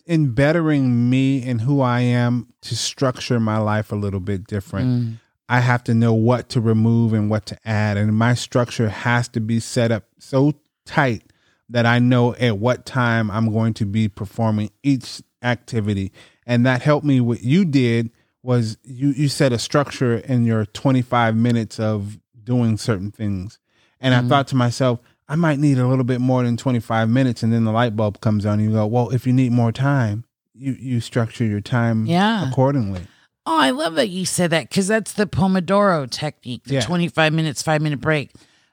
in 0.05 0.31
bettering 0.33 1.09
me 1.09 1.43
and 1.47 1.59
who 1.61 1.81
I 1.81 1.99
am 1.99 2.47
to 2.61 2.75
structure 2.77 3.39
my 3.39 3.57
life 3.57 3.91
a 3.91 3.95
little 3.95 4.21
bit 4.21 4.47
different. 4.47 4.87
Mm. 4.87 5.19
I 5.49 5.59
have 5.59 5.83
to 5.85 5.93
know 5.93 6.13
what 6.13 6.49
to 6.49 6.61
remove 6.61 7.13
and 7.13 7.29
what 7.29 7.45
to 7.47 7.57
add. 7.65 7.97
And 7.97 8.15
my 8.17 8.33
structure 8.33 8.89
has 8.89 9.27
to 9.29 9.39
be 9.41 9.59
set 9.59 9.91
up 9.91 10.05
so 10.19 10.53
tight 10.85 11.23
that 11.69 11.85
I 11.85 11.99
know 11.99 12.33
at 12.35 12.57
what 12.57 12.85
time 12.85 13.29
I'm 13.31 13.51
going 13.51 13.73
to 13.75 13.85
be 13.85 14.07
performing 14.07 14.71
each 14.83 15.21
activity. 15.43 16.11
And 16.45 16.65
that 16.65 16.81
helped 16.81 17.05
me. 17.05 17.19
What 17.21 17.43
you 17.43 17.65
did 17.65 18.11
was 18.43 18.77
you, 18.83 19.09
you 19.09 19.27
set 19.27 19.51
a 19.51 19.59
structure 19.59 20.15
in 20.17 20.45
your 20.45 20.65
25 20.65 21.35
minutes 21.35 21.79
of 21.79 22.17
doing 22.47 22.77
certain 22.77 23.11
things. 23.11 23.59
And 23.99 24.15
I 24.15 24.19
mm-hmm. 24.19 24.29
thought 24.29 24.47
to 24.47 24.55
myself, 24.55 24.99
I 25.27 25.35
might 25.35 25.59
need 25.59 25.77
a 25.77 25.87
little 25.87 26.05
bit 26.05 26.21
more 26.21 26.43
than 26.43 26.55
25 26.55 27.09
minutes. 27.09 27.43
And 27.43 27.51
then 27.51 27.65
the 27.65 27.71
light 27.71 27.95
bulb 27.95 28.21
comes 28.21 28.45
on. 28.45 28.59
And 28.59 28.69
you 28.69 28.71
go, 28.71 28.87
well, 28.87 29.09
if 29.09 29.27
you 29.27 29.33
need 29.33 29.51
more 29.51 29.73
time, 29.73 30.23
you, 30.55 30.71
you 30.79 31.01
structure 31.01 31.43
your 31.43 31.61
time 31.61 32.05
Yeah. 32.05 32.49
accordingly. 32.49 33.01
Oh, 33.45 33.59
I 33.59 33.71
love 33.71 33.95
that 33.95 34.09
you 34.09 34.25
said 34.25 34.49
that 34.51 34.69
because 34.69 34.87
that's 34.87 35.13
the 35.13 35.27
Pomodoro 35.27 36.09
technique, 36.09 36.63
the 36.63 36.75
Yeah. 36.75 36.81
25 36.81 37.33
minutes, 37.33 37.61
five 37.61 37.81
minute 37.81 38.01
break. 38.01 38.31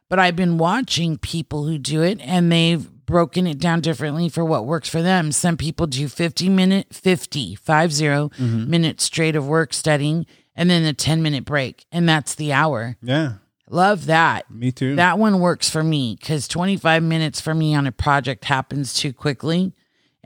But 0.08 0.18
I've 0.18 0.37
been 0.37 0.58
watching 0.58 1.18
people 1.18 1.66
who 1.66 1.78
do 1.78 2.02
it 2.02 2.20
and 2.20 2.50
they've 2.50 2.88
broken 3.06 3.46
it 3.46 3.58
down 3.58 3.80
differently 3.80 4.28
for 4.28 4.44
what 4.44 4.66
works 4.66 4.88
for 4.88 5.02
them. 5.02 5.32
Some 5.32 5.56
people 5.56 5.87
do 5.87 6.08
50 6.08 6.48
minute, 6.48 6.87
50, 6.92 7.56
50 7.56 8.04
mm-hmm. 8.04 8.70
minutes 8.70 9.04
straight 9.04 9.37
of 9.37 9.46
work 9.46 9.74
studying 9.74 10.26
and 10.54 10.70
then 10.70 10.84
a 10.84 10.92
10 10.92 11.22
minute 11.22 11.44
break. 11.44 11.84
And 11.90 12.08
that's 12.08 12.34
the 12.34 12.52
hour. 12.52 12.96
Yeah. 13.02 13.34
Love 13.70 14.07
that. 14.07 14.50
Me 14.50 14.70
too. 14.72 14.96
That 14.96 15.18
one 15.18 15.40
works 15.40 15.70
for 15.70 15.83
me 15.83 16.16
because 16.20 16.46
25 16.48 17.03
minutes 17.03 17.40
for 17.40 17.55
me 17.55 17.74
on 17.74 17.87
a 17.87 17.92
project 17.92 18.44
happens 18.44 18.92
too 18.94 19.12
quickly. 19.12 19.72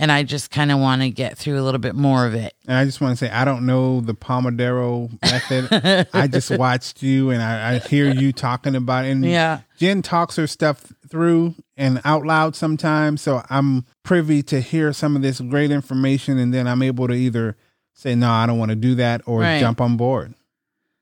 And 0.00 0.12
I 0.12 0.22
just 0.22 0.52
kind 0.52 0.70
of 0.70 0.78
want 0.78 1.02
to 1.02 1.10
get 1.10 1.36
through 1.36 1.60
a 1.60 1.62
little 1.64 1.80
bit 1.80 1.96
more 1.96 2.24
of 2.24 2.32
it. 2.32 2.54
And 2.68 2.76
I 2.76 2.84
just 2.84 3.00
want 3.00 3.18
to 3.18 3.24
say, 3.26 3.32
I 3.32 3.44
don't 3.44 3.66
know 3.66 4.00
the 4.00 4.14
Pomodoro 4.14 5.10
method. 5.22 6.08
I 6.14 6.28
just 6.28 6.52
watched 6.56 7.02
you 7.02 7.30
and 7.30 7.42
I, 7.42 7.74
I 7.74 7.78
hear 7.80 8.08
you 8.08 8.32
talking 8.32 8.76
about 8.76 9.06
it. 9.06 9.10
And 9.10 9.24
Yeah. 9.24 9.60
Gen 9.76 10.02
talks 10.02 10.36
her 10.36 10.46
stuff 10.46 10.92
through 11.08 11.56
and 11.76 12.00
out 12.04 12.24
loud 12.24 12.54
sometimes. 12.54 13.22
So 13.22 13.42
I'm 13.50 13.86
privy 14.04 14.40
to 14.44 14.60
hear 14.60 14.92
some 14.92 15.16
of 15.16 15.22
this 15.22 15.40
great 15.40 15.72
information. 15.72 16.38
And 16.38 16.54
then 16.54 16.68
I'm 16.68 16.82
able 16.82 17.08
to 17.08 17.14
either 17.14 17.56
say, 17.94 18.14
no, 18.14 18.30
I 18.30 18.46
don't 18.46 18.58
want 18.58 18.70
to 18.70 18.76
do 18.76 18.94
that 18.96 19.22
or 19.26 19.40
Right. 19.40 19.58
jump 19.58 19.80
on 19.80 19.96
board. 19.96 20.32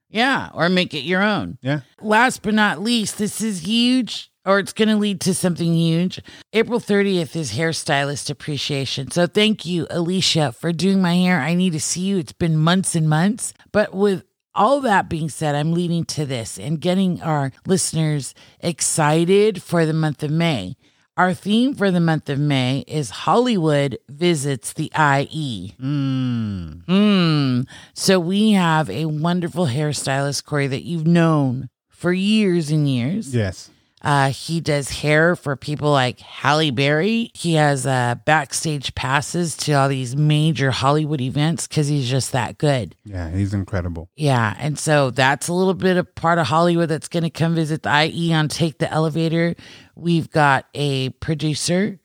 Yeah. 0.09 0.51
Or 0.55 0.69
make 0.69 0.95
it 0.95 1.01
your 1.01 1.23
own. 1.23 1.59
Yeah. 1.63 1.81
Last 2.01 2.43
but 2.43 2.55
not 2.55 2.81
least, 2.83 3.19
this 3.19 3.41
is 3.41 3.67
huge, 3.67 4.31
or 4.45 4.59
it's 4.59 4.73
going 4.73 4.89
to 4.89 4.97
lead 4.97 5.21
to 5.23 5.35
something 5.35 5.75
huge. 5.75 6.21
April 6.53 6.81
30th 6.81 7.35
is 7.37 7.53
Hairstylist 7.53 8.31
Appreciation. 8.31 9.11
So 9.11 9.27
thank 9.27 9.67
you, 9.67 9.87
Alicia, 9.91 10.53
for 10.53 10.73
doing 10.73 11.03
my 11.03 11.15
hair. 11.15 11.41
I 11.41 11.55
need 11.55 11.73
to 11.73 11.81
see 11.81 12.03
you. 12.03 12.19
It's 12.19 12.33
been 12.33 12.57
months 12.57 12.95
and 12.95 13.09
months. 13.09 13.53
But 13.73 13.95
with 13.95 14.25
all 14.55 14.81
that 14.81 15.09
being 15.09 15.29
said, 15.29 15.55
I'm 15.55 15.73
leading 15.73 16.05
to 16.07 16.25
this 16.25 16.59
and 16.59 16.81
getting 16.81 17.21
our 17.21 17.53
listeners 17.67 18.35
excited 18.61 19.63
for 19.63 19.85
the 19.85 19.93
month 19.93 20.23
of 20.23 20.31
May. 20.31 20.77
Our 21.17 21.33
theme 21.33 21.75
for 21.75 21.91
the 21.91 22.01
month 22.01 22.29
of 22.29 22.39
May 22.39 22.85
is 22.87 23.09
Hollywood 23.09 23.97
visits 24.07 24.75
the 24.75 24.93
IE. 24.95 25.75
Mm. 25.81 26.85
Hmm. 26.85 27.61
So 27.95 28.21
we 28.21 28.53
have 28.53 28.91
a 28.91 29.07
wonderful 29.07 29.69
hairstylist, 29.69 30.45
Kory, 30.45 30.67
that 30.67 30.85
you've 30.85 31.07
known 31.07 31.71
for 31.89 32.13
years 32.13 32.71
and 32.71 32.87
years. 32.87 33.35
Yes. 33.35 33.71
Uh, 34.07 34.31
he 34.31 34.61
does 34.61 34.89
hair 34.89 35.35
for 35.35 35.57
people 35.57 35.91
like 35.91 36.21
Halle 36.21 36.71
Berry. 36.71 37.33
He 37.35 37.55
has 37.55 37.89
uh, 37.89 38.15
backstage 38.25 38.95
passes 38.95 39.57
to 39.57 39.73
all 39.73 39.89
these 39.89 40.15
major 40.15 40.71
Hollywood 40.71 41.21
events 41.21 41.67
because 41.67 41.89
he's 41.89 42.09
just 42.09 42.31
that 42.31 42.57
good. 42.57 42.95
Yeah. 43.05 43.33
He's 43.33 43.53
incredible. 43.53 44.09
Yeah. 44.15 44.55
And 44.61 44.79
so 44.79 45.11
that's 45.11 45.49
a 45.49 45.53
little 45.53 45.75
bit 45.75 45.97
of 45.97 46.15
part 46.15 46.39
of 46.39 46.47
Hollywood 46.47 46.89
that's 46.89 47.09
going 47.09 47.25
to 47.25 47.31
come 47.31 47.57
visit 47.57 47.83
the 47.83 48.07
IE 48.07 48.33
on 48.33 48.47
Take 48.47 48.79
the 48.79 48.89
Elevator. 48.89 49.57
We've 49.97 50.31
got 50.31 50.67
a 50.73 51.09
producer. 51.09 51.99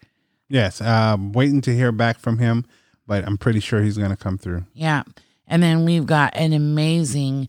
Yes. 0.50 0.82
Um, 0.82 1.34
waiting 1.34 1.62
to 1.62 1.76
hear 1.76 1.92
back 1.92 2.18
from 2.18 2.40
him, 2.40 2.66
but 3.06 3.24
I'm 3.28 3.38
pretty 3.38 3.60
sure 3.60 3.80
he's 3.84 4.00
going 4.00 4.10
to 4.10 4.18
come 4.18 4.40
through. 4.40 4.66
Yeah. 4.74 5.04
And 5.46 5.62
then 5.62 5.86
we've 5.86 6.08
got 6.08 6.36
an 6.36 6.54
amazing 6.54 7.48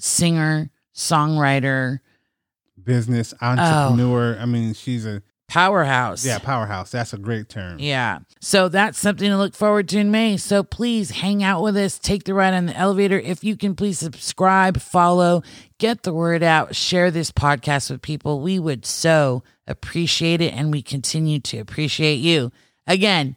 singer, 0.00 0.68
songwriter, 0.96 2.00
Business 2.84 3.34
entrepreneur. 3.40 4.36
Oh. 4.38 4.42
I 4.42 4.46
mean, 4.46 4.74
she's 4.74 5.06
a 5.06 5.22
powerhouse. 5.48 6.24
yeah 6.24 6.38
powerhouse. 6.38 6.90
That's 6.90 7.12
a 7.12 7.18
great 7.18 7.48
term. 7.48 7.78
Yeah. 7.78 8.20
So 8.40 8.68
that's 8.68 8.98
something 8.98 9.28
to 9.28 9.36
look 9.36 9.54
forward 9.54 9.88
to 9.90 9.98
in 9.98 10.10
May. 10.10 10.38
So 10.38 10.62
please 10.62 11.10
hang 11.10 11.42
out 11.42 11.62
with 11.62 11.76
us, 11.76 11.98
take 11.98 12.24
the 12.24 12.32
ride 12.32 12.54
on 12.54 12.66
the 12.66 12.76
elevator. 12.76 13.18
If 13.18 13.44
you 13.44 13.56
can 13.56 13.74
please 13.74 13.98
subscribe, 13.98 14.80
follow, 14.80 15.42
get 15.78 16.04
the 16.04 16.12
word 16.14 16.42
out, 16.42 16.74
share 16.74 17.10
this 17.10 17.30
podcast 17.30 17.90
with 17.90 18.00
people. 18.00 18.40
We 18.40 18.58
would 18.58 18.86
so 18.86 19.42
appreciate 19.66 20.40
it 20.40 20.54
and 20.54 20.72
we 20.72 20.80
continue 20.80 21.38
to 21.40 21.58
appreciate 21.58 22.16
you. 22.16 22.50
Again, 22.86 23.36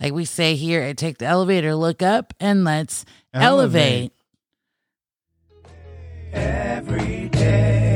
like 0.00 0.14
we 0.14 0.24
say 0.24 0.54
here 0.54 0.80
at 0.80 0.96
Take 0.96 1.18
the 1.18 1.26
Elevator, 1.26 1.74
look 1.74 2.00
up 2.00 2.32
and 2.40 2.64
let's 2.64 3.04
elevate. 3.34 4.12
Elevate. 6.32 6.32
Every 6.32 7.28
day, 7.28 7.89